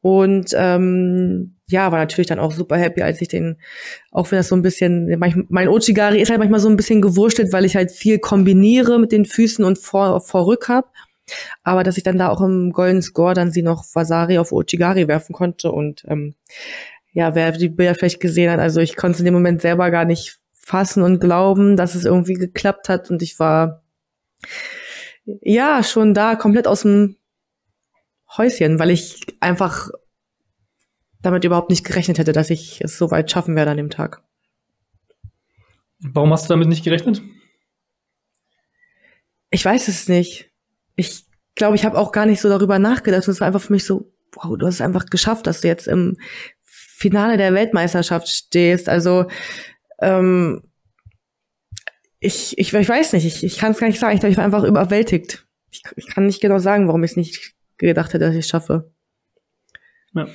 [0.00, 3.58] Und ähm, ja, war natürlich dann auch super happy, als ich den,
[4.10, 7.52] auch wenn das so ein bisschen, mein Ochigari ist halt manchmal so ein bisschen gewurschtelt,
[7.52, 10.92] weil ich halt viel kombiniere mit den Füßen und vor, vor Rück hab.
[11.62, 15.06] Aber dass ich dann da auch im Golden Score dann sie noch Vasari auf Ochigari
[15.06, 16.34] werfen konnte und ähm,
[17.12, 19.90] ja, wer die Bilder vielleicht gesehen hat, also ich konnte es in dem Moment selber
[19.90, 20.39] gar nicht
[20.70, 23.82] fassen und glauben, dass es irgendwie geklappt hat und ich war
[25.42, 27.16] ja schon da komplett aus dem
[28.36, 29.90] Häuschen, weil ich einfach
[31.22, 34.22] damit überhaupt nicht gerechnet hätte, dass ich es so weit schaffen werde an dem Tag.
[35.98, 37.20] Warum hast du damit nicht gerechnet?
[39.50, 40.50] Ich weiß es nicht.
[40.94, 41.24] Ich
[41.56, 43.26] glaube, ich habe auch gar nicht so darüber nachgedacht.
[43.26, 45.88] Es war einfach für mich so, wow, du hast es einfach geschafft, dass du jetzt
[45.88, 46.16] im
[46.62, 48.88] Finale der Weltmeisterschaft stehst.
[48.88, 49.26] Also
[50.00, 50.62] ähm,
[52.20, 54.14] ich, ich, ich weiß nicht, ich, ich kann es gar nicht sagen.
[54.14, 55.46] Ich glaube, ich war einfach überwältigt.
[55.70, 58.48] Ich, ich kann nicht genau sagen, warum ich es nicht gedacht hätte, dass ich es
[58.48, 58.92] schaffe.
[60.12, 60.26] Ja.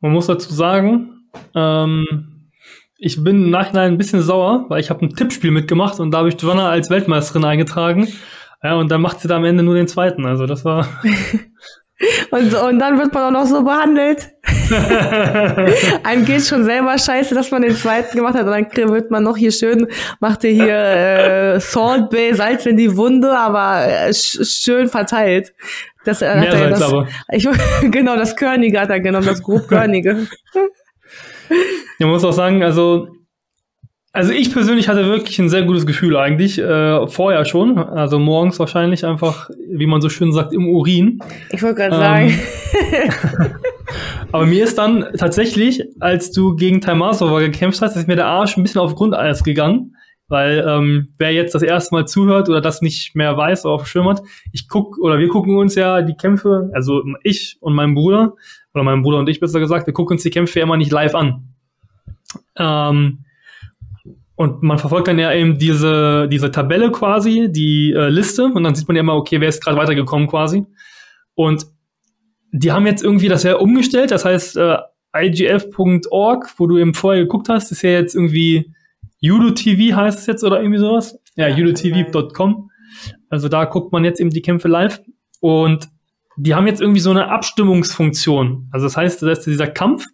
[0.00, 2.50] Man muss dazu sagen, ähm,
[2.98, 6.18] ich bin im Nachhinein ein bisschen sauer, weil ich habe ein Tippspiel mitgemacht und da
[6.18, 8.08] habe ich Joanna als Weltmeisterin eingetragen.
[8.62, 10.26] Ja, und dann macht sie da am Ende nur den zweiten.
[10.26, 10.86] Also das war.
[12.30, 14.30] und, und dann wird man auch noch so behandelt.
[16.02, 18.46] Einem geht schon selber scheiße, dass man den zweiten gemacht hat.
[18.46, 19.86] Und dann wird man noch hier schön,
[20.20, 25.52] macht ihr hier äh, Salt Bay, Salz in die Wunde, aber äh, schön verteilt.
[26.04, 27.08] Das, äh, Mehr Salz das, aber.
[27.30, 27.48] Ich,
[27.90, 30.26] genau, das Körnige hat er genommen, das grob Körnige.
[31.98, 33.08] Ja, man muss auch sagen, also
[34.14, 38.58] also ich persönlich hatte wirklich ein sehr gutes Gefühl eigentlich, äh, vorher schon, also morgens
[38.58, 41.18] wahrscheinlich einfach, wie man so schön sagt, im Urin.
[41.50, 43.58] Ich wollte gerade ähm, sagen.
[44.32, 48.56] Aber mir ist dann tatsächlich, als du gegen Taimasova gekämpft hast, ist mir der Arsch
[48.56, 49.96] ein bisschen auf Grundeis gegangen,
[50.28, 53.82] weil ähm, wer jetzt das erste Mal zuhört oder das nicht mehr weiß oder auf
[53.82, 57.74] dem Schirm hat, ich guck oder wir gucken uns ja die Kämpfe, also ich und
[57.74, 58.34] mein Bruder,
[58.74, 60.90] oder mein Bruder und ich besser gesagt, wir gucken uns die Kämpfe ja immer nicht
[60.92, 61.48] live an.
[62.56, 63.24] Ähm,
[64.34, 68.74] und man verfolgt dann ja eben diese, diese Tabelle quasi, die äh, Liste, und dann
[68.74, 70.64] sieht man ja immer, okay, wer ist gerade weitergekommen quasi.
[71.34, 71.66] Und
[72.52, 74.76] die haben jetzt irgendwie das ja umgestellt, das heißt, äh,
[75.14, 78.72] igf.org, wo du eben vorher geguckt hast, ist ja jetzt irgendwie
[79.22, 81.18] UdoTV heißt es jetzt oder irgendwie sowas.
[81.36, 82.70] Ja, ja udotv.com.
[83.28, 85.00] Also da guckt man jetzt eben die Kämpfe live.
[85.40, 85.88] Und
[86.36, 88.68] die haben jetzt irgendwie so eine Abstimmungsfunktion.
[88.72, 90.06] Also das heißt, das ist dieser Kampf,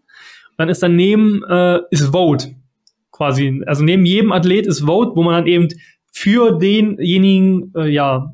[0.57, 2.55] dann ist daneben äh, ist Vote
[3.13, 3.63] quasi.
[3.67, 5.69] Also neben jedem Athlet ist Vote, wo man dann eben
[6.13, 8.33] für denjenigen äh, ja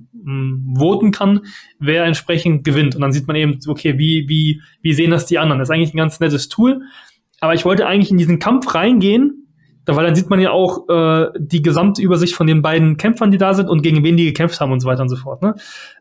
[0.76, 1.40] voten kann,
[1.78, 2.94] wer entsprechend gewinnt.
[2.94, 5.58] Und dann sieht man eben, okay, wie wie wie sehen das die anderen?
[5.58, 6.82] Das ist eigentlich ein ganz nettes Tool.
[7.40, 9.48] Aber ich wollte eigentlich in diesen Kampf reingehen,
[9.86, 13.38] weil dann sieht man ja auch äh, die gesamte Übersicht von den beiden Kämpfern, die
[13.38, 15.42] da sind und gegen wen die gekämpft haben und so weiter und so fort.
[15.42, 15.54] Ne?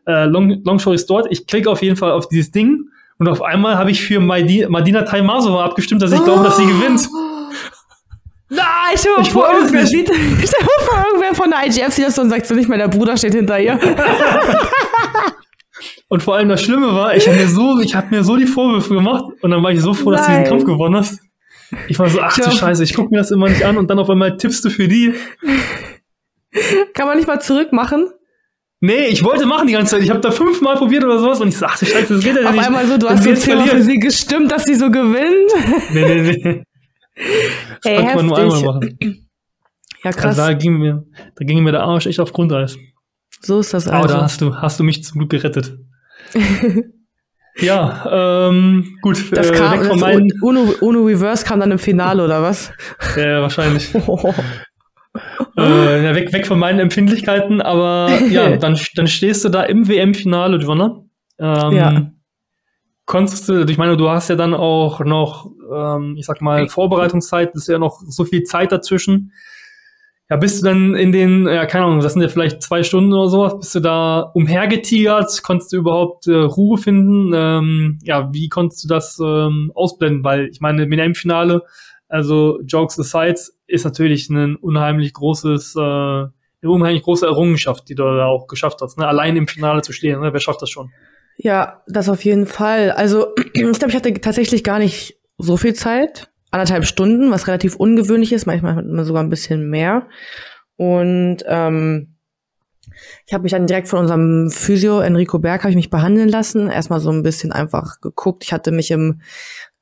[0.06, 1.26] Äh, long, long story ist dort.
[1.30, 5.02] Ich klicke auf jeden Fall auf dieses Ding und auf einmal habe ich für Madina,
[5.02, 6.24] Taimasova abgestimmt, dass ich oh.
[6.24, 7.08] glaube, dass sie gewinnt.
[8.54, 12.46] Nein, ich mal vor, irgendwer sieht, vor, irgendwer von der IGF sieht das und sagt
[12.46, 13.78] so nicht mehr, der Bruder steht hinter ihr.
[16.08, 18.46] und vor allem das Schlimme war, ich habe mir so, ich habe mir so die
[18.46, 20.36] Vorwürfe gemacht und dann war ich so froh, dass Nein.
[20.36, 21.20] du diesen Kampf gewonnen hast.
[21.88, 23.98] Ich war so, ach du Scheiße, ich guck mir das immer nicht an und dann
[23.98, 25.14] auf einmal tippst du für die.
[26.94, 28.10] Kann man nicht mal zurückmachen?
[28.80, 30.04] Nee, ich wollte machen die ganze Zeit.
[30.04, 32.36] Ich habe da fünfmal probiert oder sowas und ich so, ach du Scheiße, das geht
[32.36, 32.58] ja nicht.
[32.58, 35.52] Auf einmal so, du hast jetzt für sie gestimmt, dass sie so gewinnt.
[35.92, 36.62] Nee, nee, nee.
[37.16, 38.98] Das Ey, konnte man nur einmal machen.
[40.04, 40.38] Ja, krass.
[40.38, 42.76] Also da ging mir, da ging mir der Arsch echt auf Grundeis.
[43.40, 43.98] So ist das also.
[43.98, 45.78] Aber da hast du, hast du mich zum Glück gerettet.
[47.56, 49.32] ja, ähm, gut.
[49.32, 50.30] Das äh, kam, das meinen...
[50.42, 52.70] Uno, Uno Reverse kam dann im Finale, oder was?
[53.16, 53.94] Ja, wahrscheinlich.
[54.06, 54.34] Oh.
[55.56, 59.86] Äh, ja, weg, weg von meinen Empfindlichkeiten, aber ja, dann, dann stehst du da im
[59.86, 61.02] WM-Finale, Joanna.
[61.38, 62.10] Ähm, ja.
[63.06, 67.54] Konntest du, ich meine, du hast ja dann auch noch, ähm, ich sag mal, Vorbereitungszeit,
[67.54, 69.32] ist ja noch so viel Zeit dazwischen.
[70.30, 73.12] Ja, bist du dann in den, ja, keine Ahnung, das sind ja vielleicht zwei Stunden
[73.12, 75.42] oder sowas, bist du da umhergetigert?
[75.42, 77.32] Konntest du überhaupt äh, Ruhe finden?
[77.34, 80.24] Ähm, ja, wie konntest du das ähm, ausblenden?
[80.24, 81.62] Weil ich meine, im WM-Finale,
[82.08, 86.30] also Jokes aside, ist natürlich ein unheimlich großes, äh, eine
[86.62, 88.96] unheimlich große Errungenschaft, die du da auch geschafft hast.
[88.96, 89.06] Ne?
[89.06, 90.32] Allein im Finale zu stehen, ne?
[90.32, 90.90] wer schafft das schon?
[91.36, 92.90] Ja, das auf jeden Fall.
[92.90, 96.30] Also ich glaube, ich hatte tatsächlich gar nicht so viel Zeit.
[96.50, 98.46] Anderthalb Stunden, was relativ ungewöhnlich ist.
[98.46, 100.06] Manchmal hat man sogar ein bisschen mehr.
[100.76, 102.14] Und ähm,
[103.26, 106.70] ich habe mich dann direkt von unserem Physio Enrico Berg habe ich mich behandeln lassen.
[106.70, 108.44] Erstmal so ein bisschen einfach geguckt.
[108.44, 109.20] Ich hatte mich im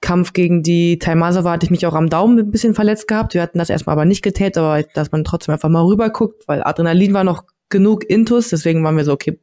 [0.01, 3.35] Kampf gegen die Taimasova hatte ich mich auch am Daumen ein bisschen verletzt gehabt.
[3.35, 6.43] Wir hatten das erstmal aber nicht getätet, aber dass man trotzdem einfach mal rüber guckt,
[6.49, 9.39] weil Adrenalin war noch genug Intus, deswegen waren wir so, okay,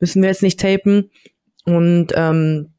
[0.00, 1.10] müssen wir jetzt nicht tapen.
[1.76, 2.72] Und ähm,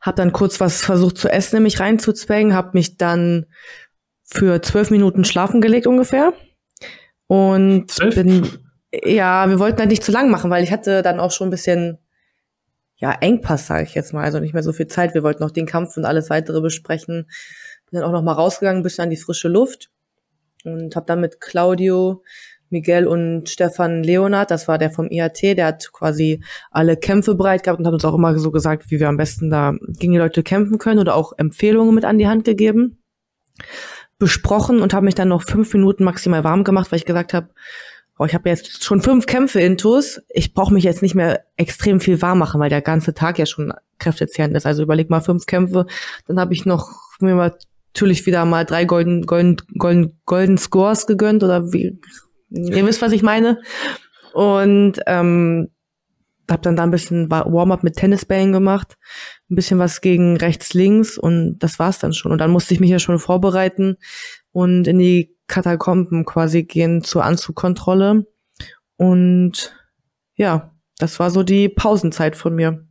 [0.00, 3.46] habe dann kurz was versucht zu essen, nämlich reinzuzwängen, habe mich dann
[4.24, 6.32] für zwölf Minuten schlafen gelegt ungefähr.
[7.26, 8.14] Und Zwölf?
[8.14, 8.48] bin,
[8.92, 11.52] ja, wir wollten halt nicht zu lang machen, weil ich hatte dann auch schon ein
[11.52, 11.98] bisschen
[12.98, 15.12] ja, Engpass, sage ich jetzt mal, also nicht mehr so viel Zeit.
[15.14, 17.28] Wir wollten noch den Kampf und alles weitere besprechen.
[17.90, 19.90] Bin dann auch noch mal rausgegangen, ein bisschen an die frische Luft
[20.64, 22.22] und habe dann mit Claudio,
[22.70, 27.62] Miguel und Stefan Leonard, das war der vom IAT, der hat quasi alle Kämpfe bereit
[27.62, 30.18] gehabt und hat uns auch immer so gesagt, wie wir am besten da gegen die
[30.18, 32.98] Leute kämpfen können oder auch Empfehlungen mit an die Hand gegeben,
[34.18, 37.48] besprochen und habe mich dann noch fünf Minuten maximal warm gemacht, weil ich gesagt habe,
[38.18, 42.00] oh, ich habe jetzt schon fünf Kämpfe intus, ich brauche mich jetzt nicht mehr extrem
[42.00, 44.66] viel warm machen, weil der ganze Tag ja schon kräftezehrend ist.
[44.66, 45.86] Also überleg mal fünf Kämpfe,
[46.26, 47.34] dann habe ich noch mir
[47.94, 51.98] natürlich wieder mal drei golden, golden, golden, golden Scores gegönnt oder wie,
[52.50, 53.60] ihr wisst, was ich meine.
[54.32, 55.70] Und ähm,
[56.50, 58.96] habe dann da ein bisschen Warm-up mit Tennisbällen gemacht,
[59.50, 62.32] ein bisschen was gegen rechts, links und das war's dann schon.
[62.32, 63.96] Und dann musste ich mich ja schon vorbereiten
[64.52, 68.26] und in die Katakomben quasi gehen zur Anzugkontrolle.
[68.96, 69.74] Und
[70.34, 72.85] ja, das war so die Pausenzeit von mir.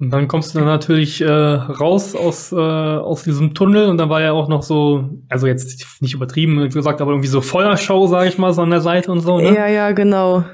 [0.00, 4.08] Und dann kommst du dann natürlich äh, raus aus, äh, aus diesem Tunnel und dann
[4.08, 8.28] war ja auch noch so, also jetzt nicht übertrieben gesagt, aber irgendwie so Feuershow, sag
[8.28, 9.52] ich mal, so an der Seite und so, ne?
[9.52, 10.44] Ja, ja, genau.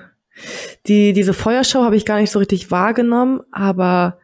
[0.87, 4.19] Die, diese Feuershow habe ich gar nicht so richtig wahrgenommen, aber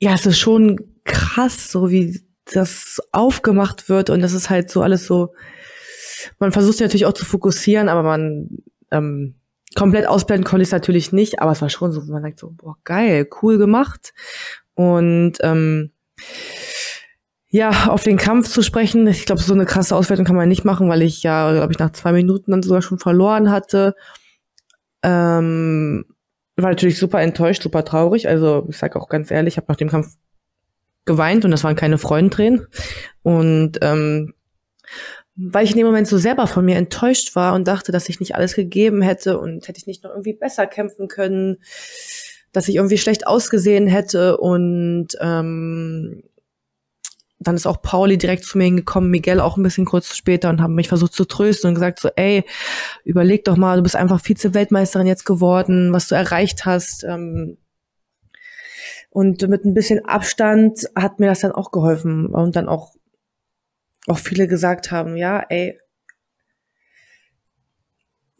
[0.00, 4.80] ja, es ist schon krass, so wie das aufgemacht wird und das ist halt so
[4.80, 5.34] alles so,
[6.38, 8.48] man versucht natürlich auch zu fokussieren, aber man
[8.90, 9.34] ähm,
[9.76, 12.50] komplett ausblenden konnte ich es natürlich nicht, aber es war schon so, man sagt so,
[12.50, 14.12] boah, geil, cool gemacht.
[14.74, 15.92] Und ähm,
[17.48, 20.64] ja, auf den Kampf zu sprechen, ich glaube, so eine krasse Auswertung kann man nicht
[20.64, 23.94] machen, weil ich ja, glaube ich, nach zwei Minuten dann sogar schon verloren hatte.
[25.02, 26.04] Ähm,
[26.56, 28.28] war natürlich super enttäuscht, super traurig.
[28.28, 30.14] Also ich sage auch ganz ehrlich, ich habe nach dem Kampf
[31.04, 32.66] geweint und das waren keine Freudentränen.
[33.22, 34.34] Und ähm,
[35.36, 38.20] weil ich in dem Moment so selber von mir enttäuscht war und dachte, dass ich
[38.20, 41.58] nicht alles gegeben hätte und hätte ich nicht noch irgendwie besser kämpfen können,
[42.52, 46.22] dass ich irgendwie schlecht ausgesehen hätte und ähm,
[47.40, 50.60] dann ist auch Pauli direkt zu mir hingekommen, Miguel auch ein bisschen kurz später und
[50.60, 52.44] haben mich versucht zu trösten und gesagt so, ey,
[53.04, 57.02] überleg doch mal, du bist einfach Vize-Weltmeisterin jetzt geworden, was du erreicht hast.
[57.04, 57.56] Ähm,
[59.08, 62.92] und mit ein bisschen Abstand hat mir das dann auch geholfen und dann auch
[64.06, 65.78] auch viele gesagt haben, ja, ey,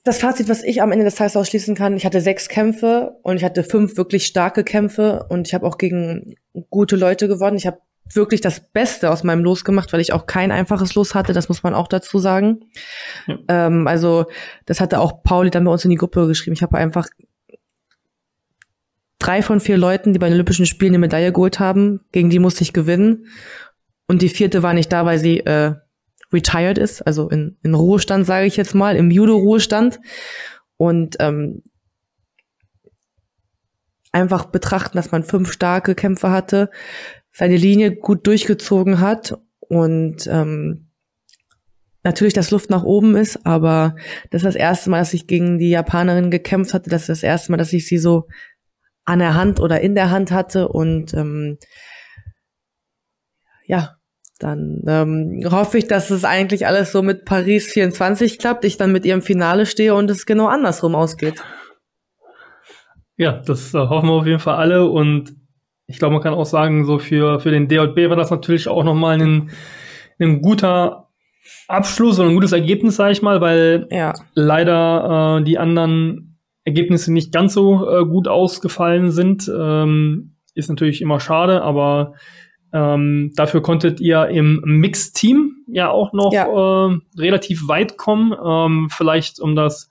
[0.02, 3.36] das Fazit, was ich am Ende des Tages ausschließen kann, ich hatte sechs Kämpfe und
[3.36, 6.36] ich hatte fünf wirklich starke Kämpfe und ich habe auch gegen
[6.70, 7.56] gute Leute gewonnen.
[7.56, 7.80] Ich habe
[8.12, 11.48] wirklich das Beste aus meinem Los gemacht, weil ich auch kein einfaches Los hatte, das
[11.48, 12.60] muss man auch dazu sagen.
[13.26, 13.38] Ja.
[13.48, 14.26] Ähm, also
[14.66, 16.54] das hatte auch Pauli dann bei uns in die Gruppe geschrieben.
[16.54, 17.06] Ich habe einfach
[19.18, 22.38] drei von vier Leuten, die bei den Olympischen Spielen eine Medaille geholt haben, gegen die
[22.38, 23.26] musste ich gewinnen.
[24.10, 25.76] Und die vierte war nicht da, weil sie äh,
[26.32, 30.00] retired ist, also in, in Ruhestand, sage ich jetzt mal, im Judo-Ruhestand.
[30.76, 31.62] Und ähm,
[34.10, 36.70] einfach betrachten, dass man fünf starke Kämpfe hatte,
[37.30, 40.90] seine Linie gut durchgezogen hat und ähm,
[42.02, 43.94] natürlich das Luft nach oben ist, aber
[44.32, 47.22] das ist das erste Mal, dass ich gegen die Japanerin gekämpft hatte, das ist das
[47.22, 48.26] erste Mal, dass ich sie so
[49.04, 51.58] an der Hand oder in der Hand hatte und ähm,
[53.66, 53.99] ja,
[54.40, 58.90] dann ähm, hoffe ich, dass es eigentlich alles so mit Paris 24 klappt, ich dann
[58.90, 61.42] mit ihrem Finale stehe und es genau andersrum ausgeht.
[63.16, 65.34] Ja, das äh, hoffen wir auf jeden Fall alle und
[65.86, 68.84] ich glaube, man kann auch sagen, so für, für den DJB war das natürlich auch
[68.84, 69.50] nochmal ein,
[70.18, 71.08] ein guter
[71.68, 74.14] Abschluss und ein gutes Ergebnis, sage ich mal, weil ja.
[74.34, 79.50] leider äh, die anderen Ergebnisse nicht ganz so äh, gut ausgefallen sind.
[79.54, 82.14] Ähm, ist natürlich immer schade, aber
[82.72, 86.46] ähm, dafür konntet ihr im Mix-Team ja auch noch ja.
[86.46, 88.34] Äh, relativ weit kommen.
[88.44, 89.90] Ähm, vielleicht, um das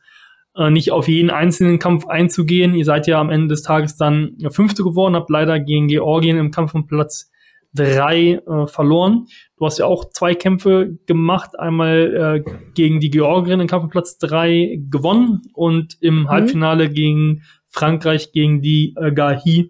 [0.56, 2.74] äh, nicht auf jeden einzelnen Kampf einzugehen.
[2.74, 6.52] Ihr seid ja am Ende des Tages dann Fünfte geworden, habt leider gegen Georgien im
[6.52, 7.32] Kampf um Platz
[7.74, 9.28] drei äh, verloren.
[9.58, 13.90] Du hast ja auch zwei Kämpfe gemacht, einmal äh, gegen die Georgien im Kampf um
[13.90, 16.30] Platz drei gewonnen und im mhm.
[16.30, 19.70] Halbfinale gegen Frankreich gegen die äh, Gahi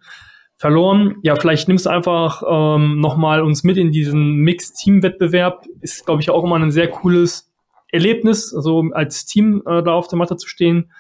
[0.60, 1.16] verloren.
[1.24, 5.66] Ja, vielleicht nimmst du einfach ähm, nochmal uns mit in diesen Mixed-Team-Wettbewerb.
[5.80, 7.52] Ist, glaube ich, auch immer ein sehr cooles
[7.92, 10.92] Erlebnis, also als Team äh, da auf der Matte zu stehen.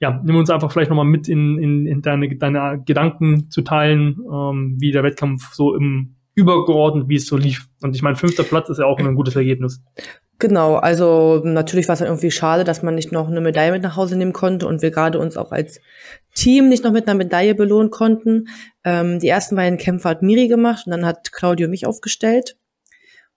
[0.00, 4.20] Ja, nimm uns einfach vielleicht nochmal mit in, in, in deine, deine Gedanken zu teilen,
[4.30, 7.66] ähm, wie der Wettkampf so im übergeordnet, wie es so lief.
[7.80, 9.82] Und ich meine, fünfter Platz ist ja auch ein gutes Ergebnis.
[10.38, 13.82] Genau, also natürlich war es dann irgendwie schade, dass man nicht noch eine Medaille mit
[13.82, 15.80] nach Hause nehmen konnte und wir gerade uns auch als
[16.34, 18.48] Team nicht noch mit einer Medaille belohnen konnten.
[18.84, 22.58] Ähm, die ersten beiden Kämpfe hat Miri gemacht und dann hat Claudio mich aufgestellt.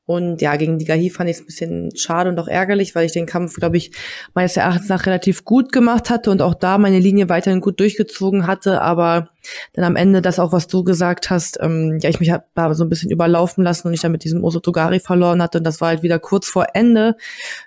[0.10, 3.06] Und ja, gegen die Gahi fand ich es ein bisschen schade und auch ärgerlich, weil
[3.06, 3.92] ich den Kampf, glaube ich,
[4.34, 8.48] meines Erachtens nach relativ gut gemacht hatte und auch da meine Linie weiterhin gut durchgezogen
[8.48, 8.82] hatte.
[8.82, 9.30] Aber
[9.74, 12.86] dann am Ende das auch, was du gesagt hast, ähm, ja, ich mich da so
[12.86, 15.60] ein bisschen überlaufen lassen und ich dann mit diesem Osotogari verloren hatte.
[15.60, 17.16] Und das war halt wieder kurz vor Ende.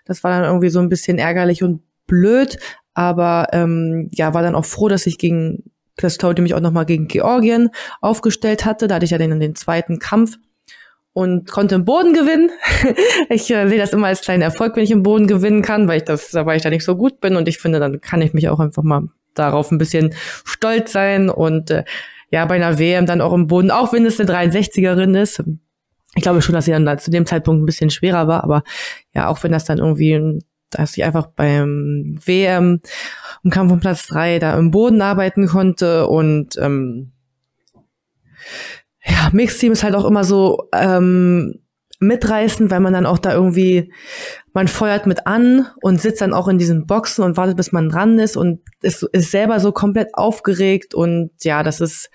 [0.05, 2.59] Das war dann irgendwie so ein bisschen ärgerlich und blöd.
[2.93, 7.07] Aber ähm, ja, war dann auch froh, dass ich gegen Claudio mich auch nochmal gegen
[7.07, 8.89] Georgien aufgestellt hatte.
[8.89, 10.39] Da hatte ich ja den, den zweiten Kampf
[11.13, 12.51] und konnte im Boden gewinnen.
[13.29, 15.99] ich äh, sehe das immer als kleinen Erfolg, wenn ich im Boden gewinnen kann, weil
[15.99, 18.33] ich das, weil ich da nicht so gut bin und ich finde, dann kann ich
[18.33, 21.85] mich auch einfach mal darauf ein bisschen stolz sein und äh,
[22.31, 25.43] ja, bei einer WM dann auch im Boden, auch wenn es eine 63erin ist,
[26.15, 28.63] Ich glaube schon, dass sie dann da zu dem Zeitpunkt ein bisschen schwerer war, aber
[29.15, 32.81] ja, auch wenn das dann irgendwie, dass ich einfach beim WM
[33.45, 37.13] im Kampf um Platz drei da im Boden arbeiten konnte und ähm,
[39.05, 41.63] ja, Mixteam ist halt auch immer so ähm,
[42.03, 43.93] mitreißend, weil man dann auch da irgendwie,
[44.53, 47.89] man feuert mit an und sitzt dann auch in diesen Boxen und wartet, bis man
[47.89, 52.11] dran ist und ist, ist selber so komplett aufgeregt und ja, das ist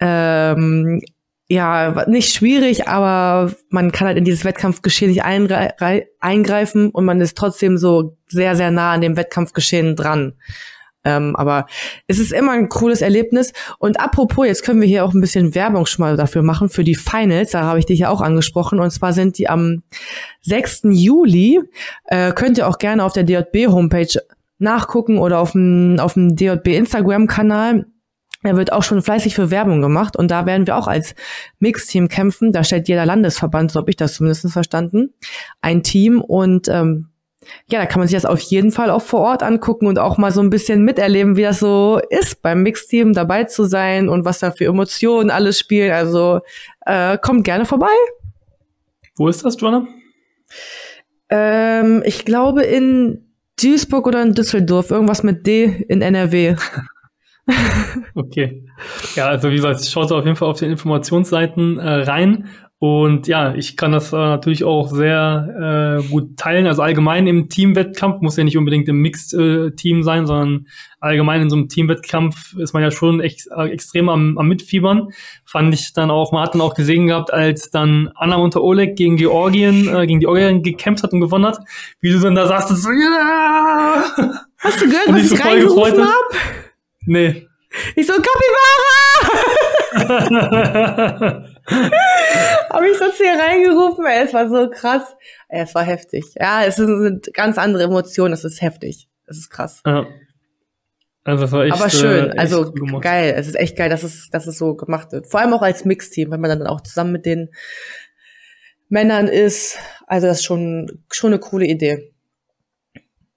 [0.00, 1.00] ähm,
[1.48, 7.36] ja nicht schwierig, aber man kann halt in dieses Wettkampfgeschehen nicht eingreifen und man ist
[7.36, 10.34] trotzdem so sehr, sehr nah an dem Wettkampfgeschehen dran.
[11.06, 11.66] Ähm, aber
[12.08, 13.52] es ist immer ein cooles Erlebnis.
[13.78, 16.82] Und apropos, jetzt können wir hier auch ein bisschen Werbung schon mal dafür machen, für
[16.82, 17.52] die Finals.
[17.52, 18.80] Da habe ich dich ja auch angesprochen.
[18.80, 19.84] Und zwar sind die am
[20.42, 20.82] 6.
[20.90, 21.60] Juli.
[22.06, 24.20] Äh, könnt ihr auch gerne auf der DJB-Homepage
[24.58, 27.86] nachgucken oder auf dem, auf dem DJB Instagram-Kanal.
[28.42, 31.14] Da wird auch schon fleißig für Werbung gemacht und da werden wir auch als
[31.58, 32.52] Mixteam kämpfen.
[32.52, 35.14] Da stellt jeder Landesverband, so habe ich das zumindest verstanden,
[35.60, 37.08] ein Team und ähm,
[37.68, 40.18] ja, da kann man sich das auf jeden Fall auch vor Ort angucken und auch
[40.18, 44.24] mal so ein bisschen miterleben, wie das so ist, beim Mixteam dabei zu sein und
[44.24, 45.92] was da für Emotionen alles spielen.
[45.92, 46.40] Also
[46.84, 47.94] äh, kommt gerne vorbei.
[49.16, 49.86] Wo ist das, Joanna?
[51.28, 53.26] Ähm, ich glaube in
[53.60, 56.56] Duisburg oder in Düsseldorf, irgendwas mit D in NRW.
[58.14, 58.64] okay.
[59.14, 63.54] Ja, also wie gesagt, schaut auf jeden Fall auf den Informationsseiten äh, rein und ja,
[63.54, 66.66] ich kann das äh, natürlich auch sehr äh, gut teilen.
[66.66, 70.66] Also allgemein im Teamwettkampf muss ja nicht unbedingt im Mixed-Team äh, sein, sondern
[71.00, 75.08] allgemein in so einem Teamwettkampf ist man ja schon ex äh, extrem am, am Mitfiebern.
[75.46, 78.94] Fand ich dann auch, man hat dann auch gesehen gehabt, als dann Anna unter Oleg
[78.94, 81.60] gegen Georgien, äh, gegen die Georgien gekämpft hat und gewonnen hat,
[82.02, 84.04] wie du dann da sagst, so, ja!
[84.58, 86.36] Hast du gehört, was ich so reingerufen hab?
[87.06, 87.48] Nee.
[87.94, 88.36] Ich so, Kapibara!
[92.76, 95.16] Habe ich sonst hier reingerufen, ey, es war so krass.
[95.48, 96.24] Ey, es war heftig.
[96.34, 99.08] Ja, es sind ganz andere Emotionen, es ist heftig.
[99.26, 99.82] Es ist krass.
[99.86, 100.06] Ja.
[101.24, 103.34] Also das war echt, Aber schön, äh, also geil.
[103.36, 105.26] Es ist echt geil, dass es, dass es so gemacht wird.
[105.26, 107.50] Vor allem auch als Mixteam, wenn man dann auch zusammen mit den
[108.88, 109.78] Männern ist.
[110.06, 112.12] Also das ist schon, schon eine coole Idee.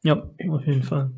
[0.04, 1.12] Ja, auf jeden Fall.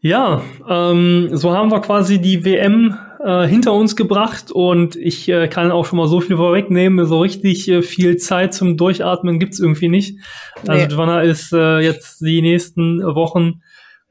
[0.00, 5.48] Ja, ähm, so haben wir quasi die WM äh, hinter uns gebracht und ich äh,
[5.48, 7.04] kann auch schon mal so viel vorwegnehmen.
[7.06, 10.18] So richtig äh, viel Zeit zum Durchatmen gibt's irgendwie nicht.
[10.66, 10.92] Also nee.
[10.92, 13.62] Joanna ist äh, jetzt die nächsten Wochen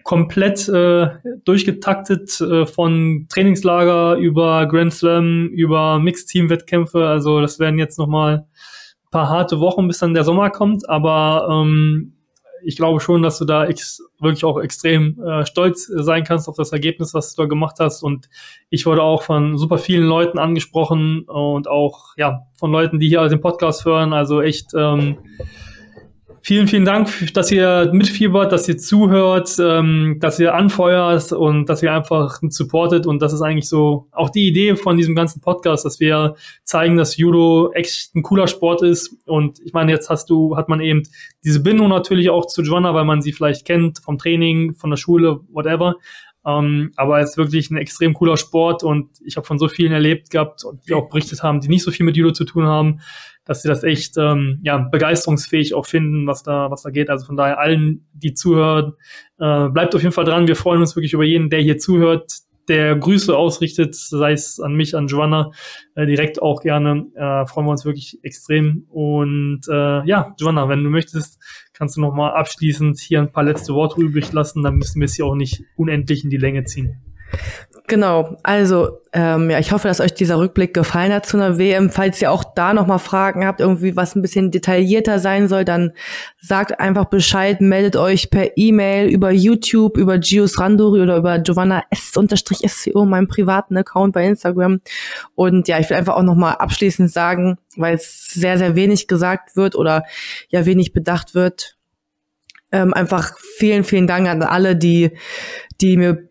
[0.04, 1.10] komplett äh,
[1.44, 7.06] durchgetaktet äh, von Trainingslager über Grand Slam, über Mixed-Team-Wettkämpfe.
[7.06, 10.90] Also das werden jetzt noch mal ein paar harte Wochen, bis dann der Sommer kommt.
[10.90, 12.17] Aber ähm,
[12.64, 13.68] ich glaube schon, dass du da
[14.20, 18.04] wirklich auch extrem äh, stolz sein kannst auf das Ergebnis, was du da gemacht hast.
[18.04, 18.30] Und
[18.70, 23.28] ich wurde auch von super vielen Leuten angesprochen und auch ja von Leuten, die hier
[23.30, 24.14] den Podcast hören.
[24.14, 25.18] Also echt ähm,
[26.48, 31.84] Vielen, vielen Dank, dass ihr mitfiebert, dass ihr zuhört, ähm, dass ihr anfeuert und dass
[31.84, 33.06] ihr einfach supportet.
[33.06, 36.96] Und das ist eigentlich so auch die Idee von diesem ganzen Podcast, dass wir zeigen,
[36.96, 39.14] dass Judo echt ein cooler Sport ist.
[39.26, 41.04] Und ich meine, jetzt hast du, hat man eben
[41.44, 44.96] diese Bindung natürlich auch zu Joanna, weil man sie vielleicht kennt vom Training, von der
[44.96, 45.98] Schule, whatever.
[46.46, 49.92] Ähm, aber es ist wirklich ein extrem cooler Sport und ich habe von so vielen
[49.92, 52.66] erlebt gehabt und die auch berichtet haben, die nicht so viel mit Judo zu tun
[52.66, 53.02] haben,
[53.48, 57.10] dass sie das echt ähm, ja, begeisterungsfähig auch finden, was da, was da geht.
[57.10, 58.94] Also von daher allen, die zuhören,
[59.40, 60.48] äh, bleibt auf jeden Fall dran.
[60.48, 62.32] Wir freuen uns wirklich über jeden, der hier zuhört,
[62.68, 65.52] der Grüße ausrichtet, sei es an mich, an Joanna,
[65.96, 67.06] äh, direkt auch gerne.
[67.16, 68.86] Äh, freuen wir uns wirklich extrem.
[68.90, 71.42] Und äh, ja, Joanna, wenn du möchtest,
[71.74, 75.16] kannst du nochmal abschließend hier ein paar letzte Worte übrig lassen, dann müssen wir es
[75.16, 77.02] hier auch nicht unendlich in die Länge ziehen.
[77.90, 81.90] Genau, also ähm, ja, ich hoffe, dass euch dieser Rückblick gefallen hat zu einer WM.
[81.90, 85.94] Falls ihr auch da nochmal Fragen habt, irgendwie was ein bisschen detaillierter sein soll, dann
[86.42, 91.84] sagt einfach Bescheid, meldet euch per E-Mail über YouTube, über Gios Randori oder über Giovanna
[91.90, 94.82] S-SCO, meinem privaten Account bei Instagram.
[95.36, 99.56] Und ja, ich will einfach auch nochmal abschließend sagen, weil es sehr, sehr wenig gesagt
[99.56, 100.04] wird oder
[100.50, 101.78] ja wenig bedacht wird.
[102.70, 105.12] Ähm, einfach vielen, vielen Dank an alle, die,
[105.80, 106.28] die mir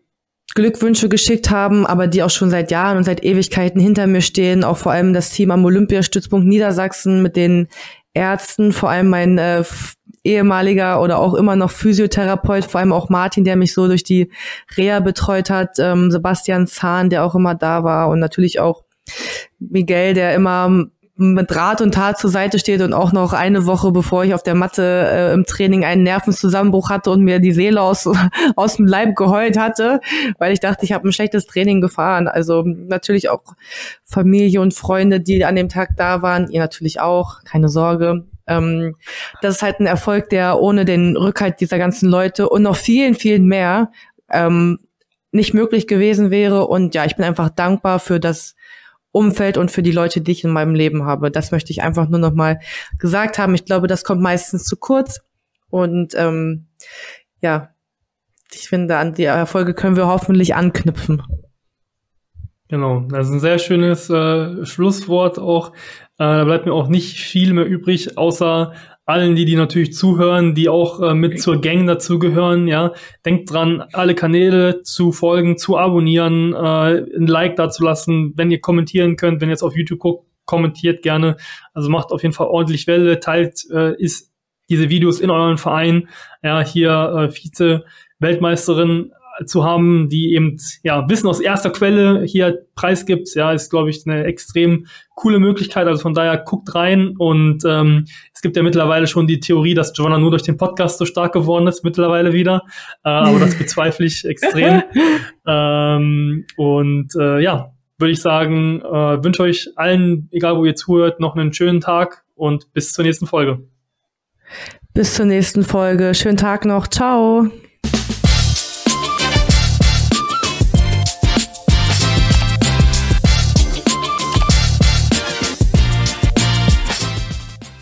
[0.55, 4.63] Glückwünsche geschickt haben, aber die auch schon seit Jahren und seit Ewigkeiten hinter mir stehen.
[4.63, 7.67] Auch vor allem das Team am Olympiastützpunkt Niedersachsen mit den
[8.13, 9.63] Ärzten, vor allem mein äh,
[10.23, 14.31] ehemaliger oder auch immer noch Physiotherapeut, vor allem auch Martin, der mich so durch die
[14.75, 18.83] Reha betreut hat, ähm, Sebastian Zahn, der auch immer da war und natürlich auch
[19.59, 20.87] Miguel, der immer
[21.17, 24.43] mit Rat und Tat zur Seite steht und auch noch eine Woche, bevor ich auf
[24.43, 28.07] der Matte äh, im Training einen Nervenzusammenbruch hatte und mir die Seele aus,
[28.55, 29.99] aus dem Leib geheult hatte,
[30.37, 32.27] weil ich dachte, ich habe ein schlechtes Training gefahren.
[32.27, 33.41] Also natürlich auch
[34.03, 38.25] Familie und Freunde, die an dem Tag da waren, ihr natürlich auch, keine Sorge.
[38.45, 38.95] Ähm,
[39.41, 43.15] das ist halt ein Erfolg, der ohne den Rückhalt dieser ganzen Leute und noch vielen,
[43.15, 43.91] vielen mehr
[44.31, 44.77] ähm,
[45.31, 46.67] nicht möglich gewesen wäre.
[46.67, 48.55] Und ja, ich bin einfach dankbar für das
[49.17, 51.31] Umfeld und für die Leute, die ich in meinem Leben habe.
[51.31, 52.59] Das möchte ich einfach nur noch mal
[52.97, 53.55] gesagt haben.
[53.55, 55.21] Ich glaube, das kommt meistens zu kurz.
[55.69, 56.67] Und ähm,
[57.41, 57.69] ja,
[58.53, 61.23] ich finde, an die Erfolge können wir hoffentlich anknüpfen.
[62.69, 65.71] Genau, das ist ein sehr schönes äh, Schlusswort auch.
[66.19, 68.73] Äh, da bleibt mir auch nicht viel mehr übrig, außer
[69.07, 72.93] allen, die die natürlich zuhören, die auch äh, mit zur Gang dazugehören, ja,
[73.25, 79.15] denkt dran, alle Kanäle zu folgen, zu abonnieren, äh, ein Like dazulassen, wenn ihr kommentieren
[79.15, 81.37] könnt, wenn ihr jetzt auf YouTube guckt, kommentiert gerne,
[81.73, 84.33] also macht auf jeden Fall ordentlich Welle, teilt äh, ist
[84.69, 86.09] diese Videos in euren Verein,
[86.43, 87.85] ja, hier äh, Vize
[88.19, 89.13] Weltmeisterin
[89.45, 94.05] zu haben, die eben ja Wissen aus erster Quelle hier preisgibt, ja, ist glaube ich
[94.05, 95.87] eine extrem coole Möglichkeit.
[95.87, 99.93] Also von daher guckt rein und ähm, es gibt ja mittlerweile schon die Theorie, dass
[99.95, 102.63] Joanna nur durch den Podcast so stark geworden ist mittlerweile wieder,
[103.03, 104.83] äh, aber das bezweifle ich extrem.
[105.47, 111.19] ähm, und äh, ja, würde ich sagen, äh, wünsche euch allen, egal wo ihr zuhört,
[111.19, 113.59] noch einen schönen Tag und bis zur nächsten Folge.
[114.93, 116.13] Bis zur nächsten Folge.
[116.13, 116.87] Schönen Tag noch.
[116.87, 117.51] Ciao.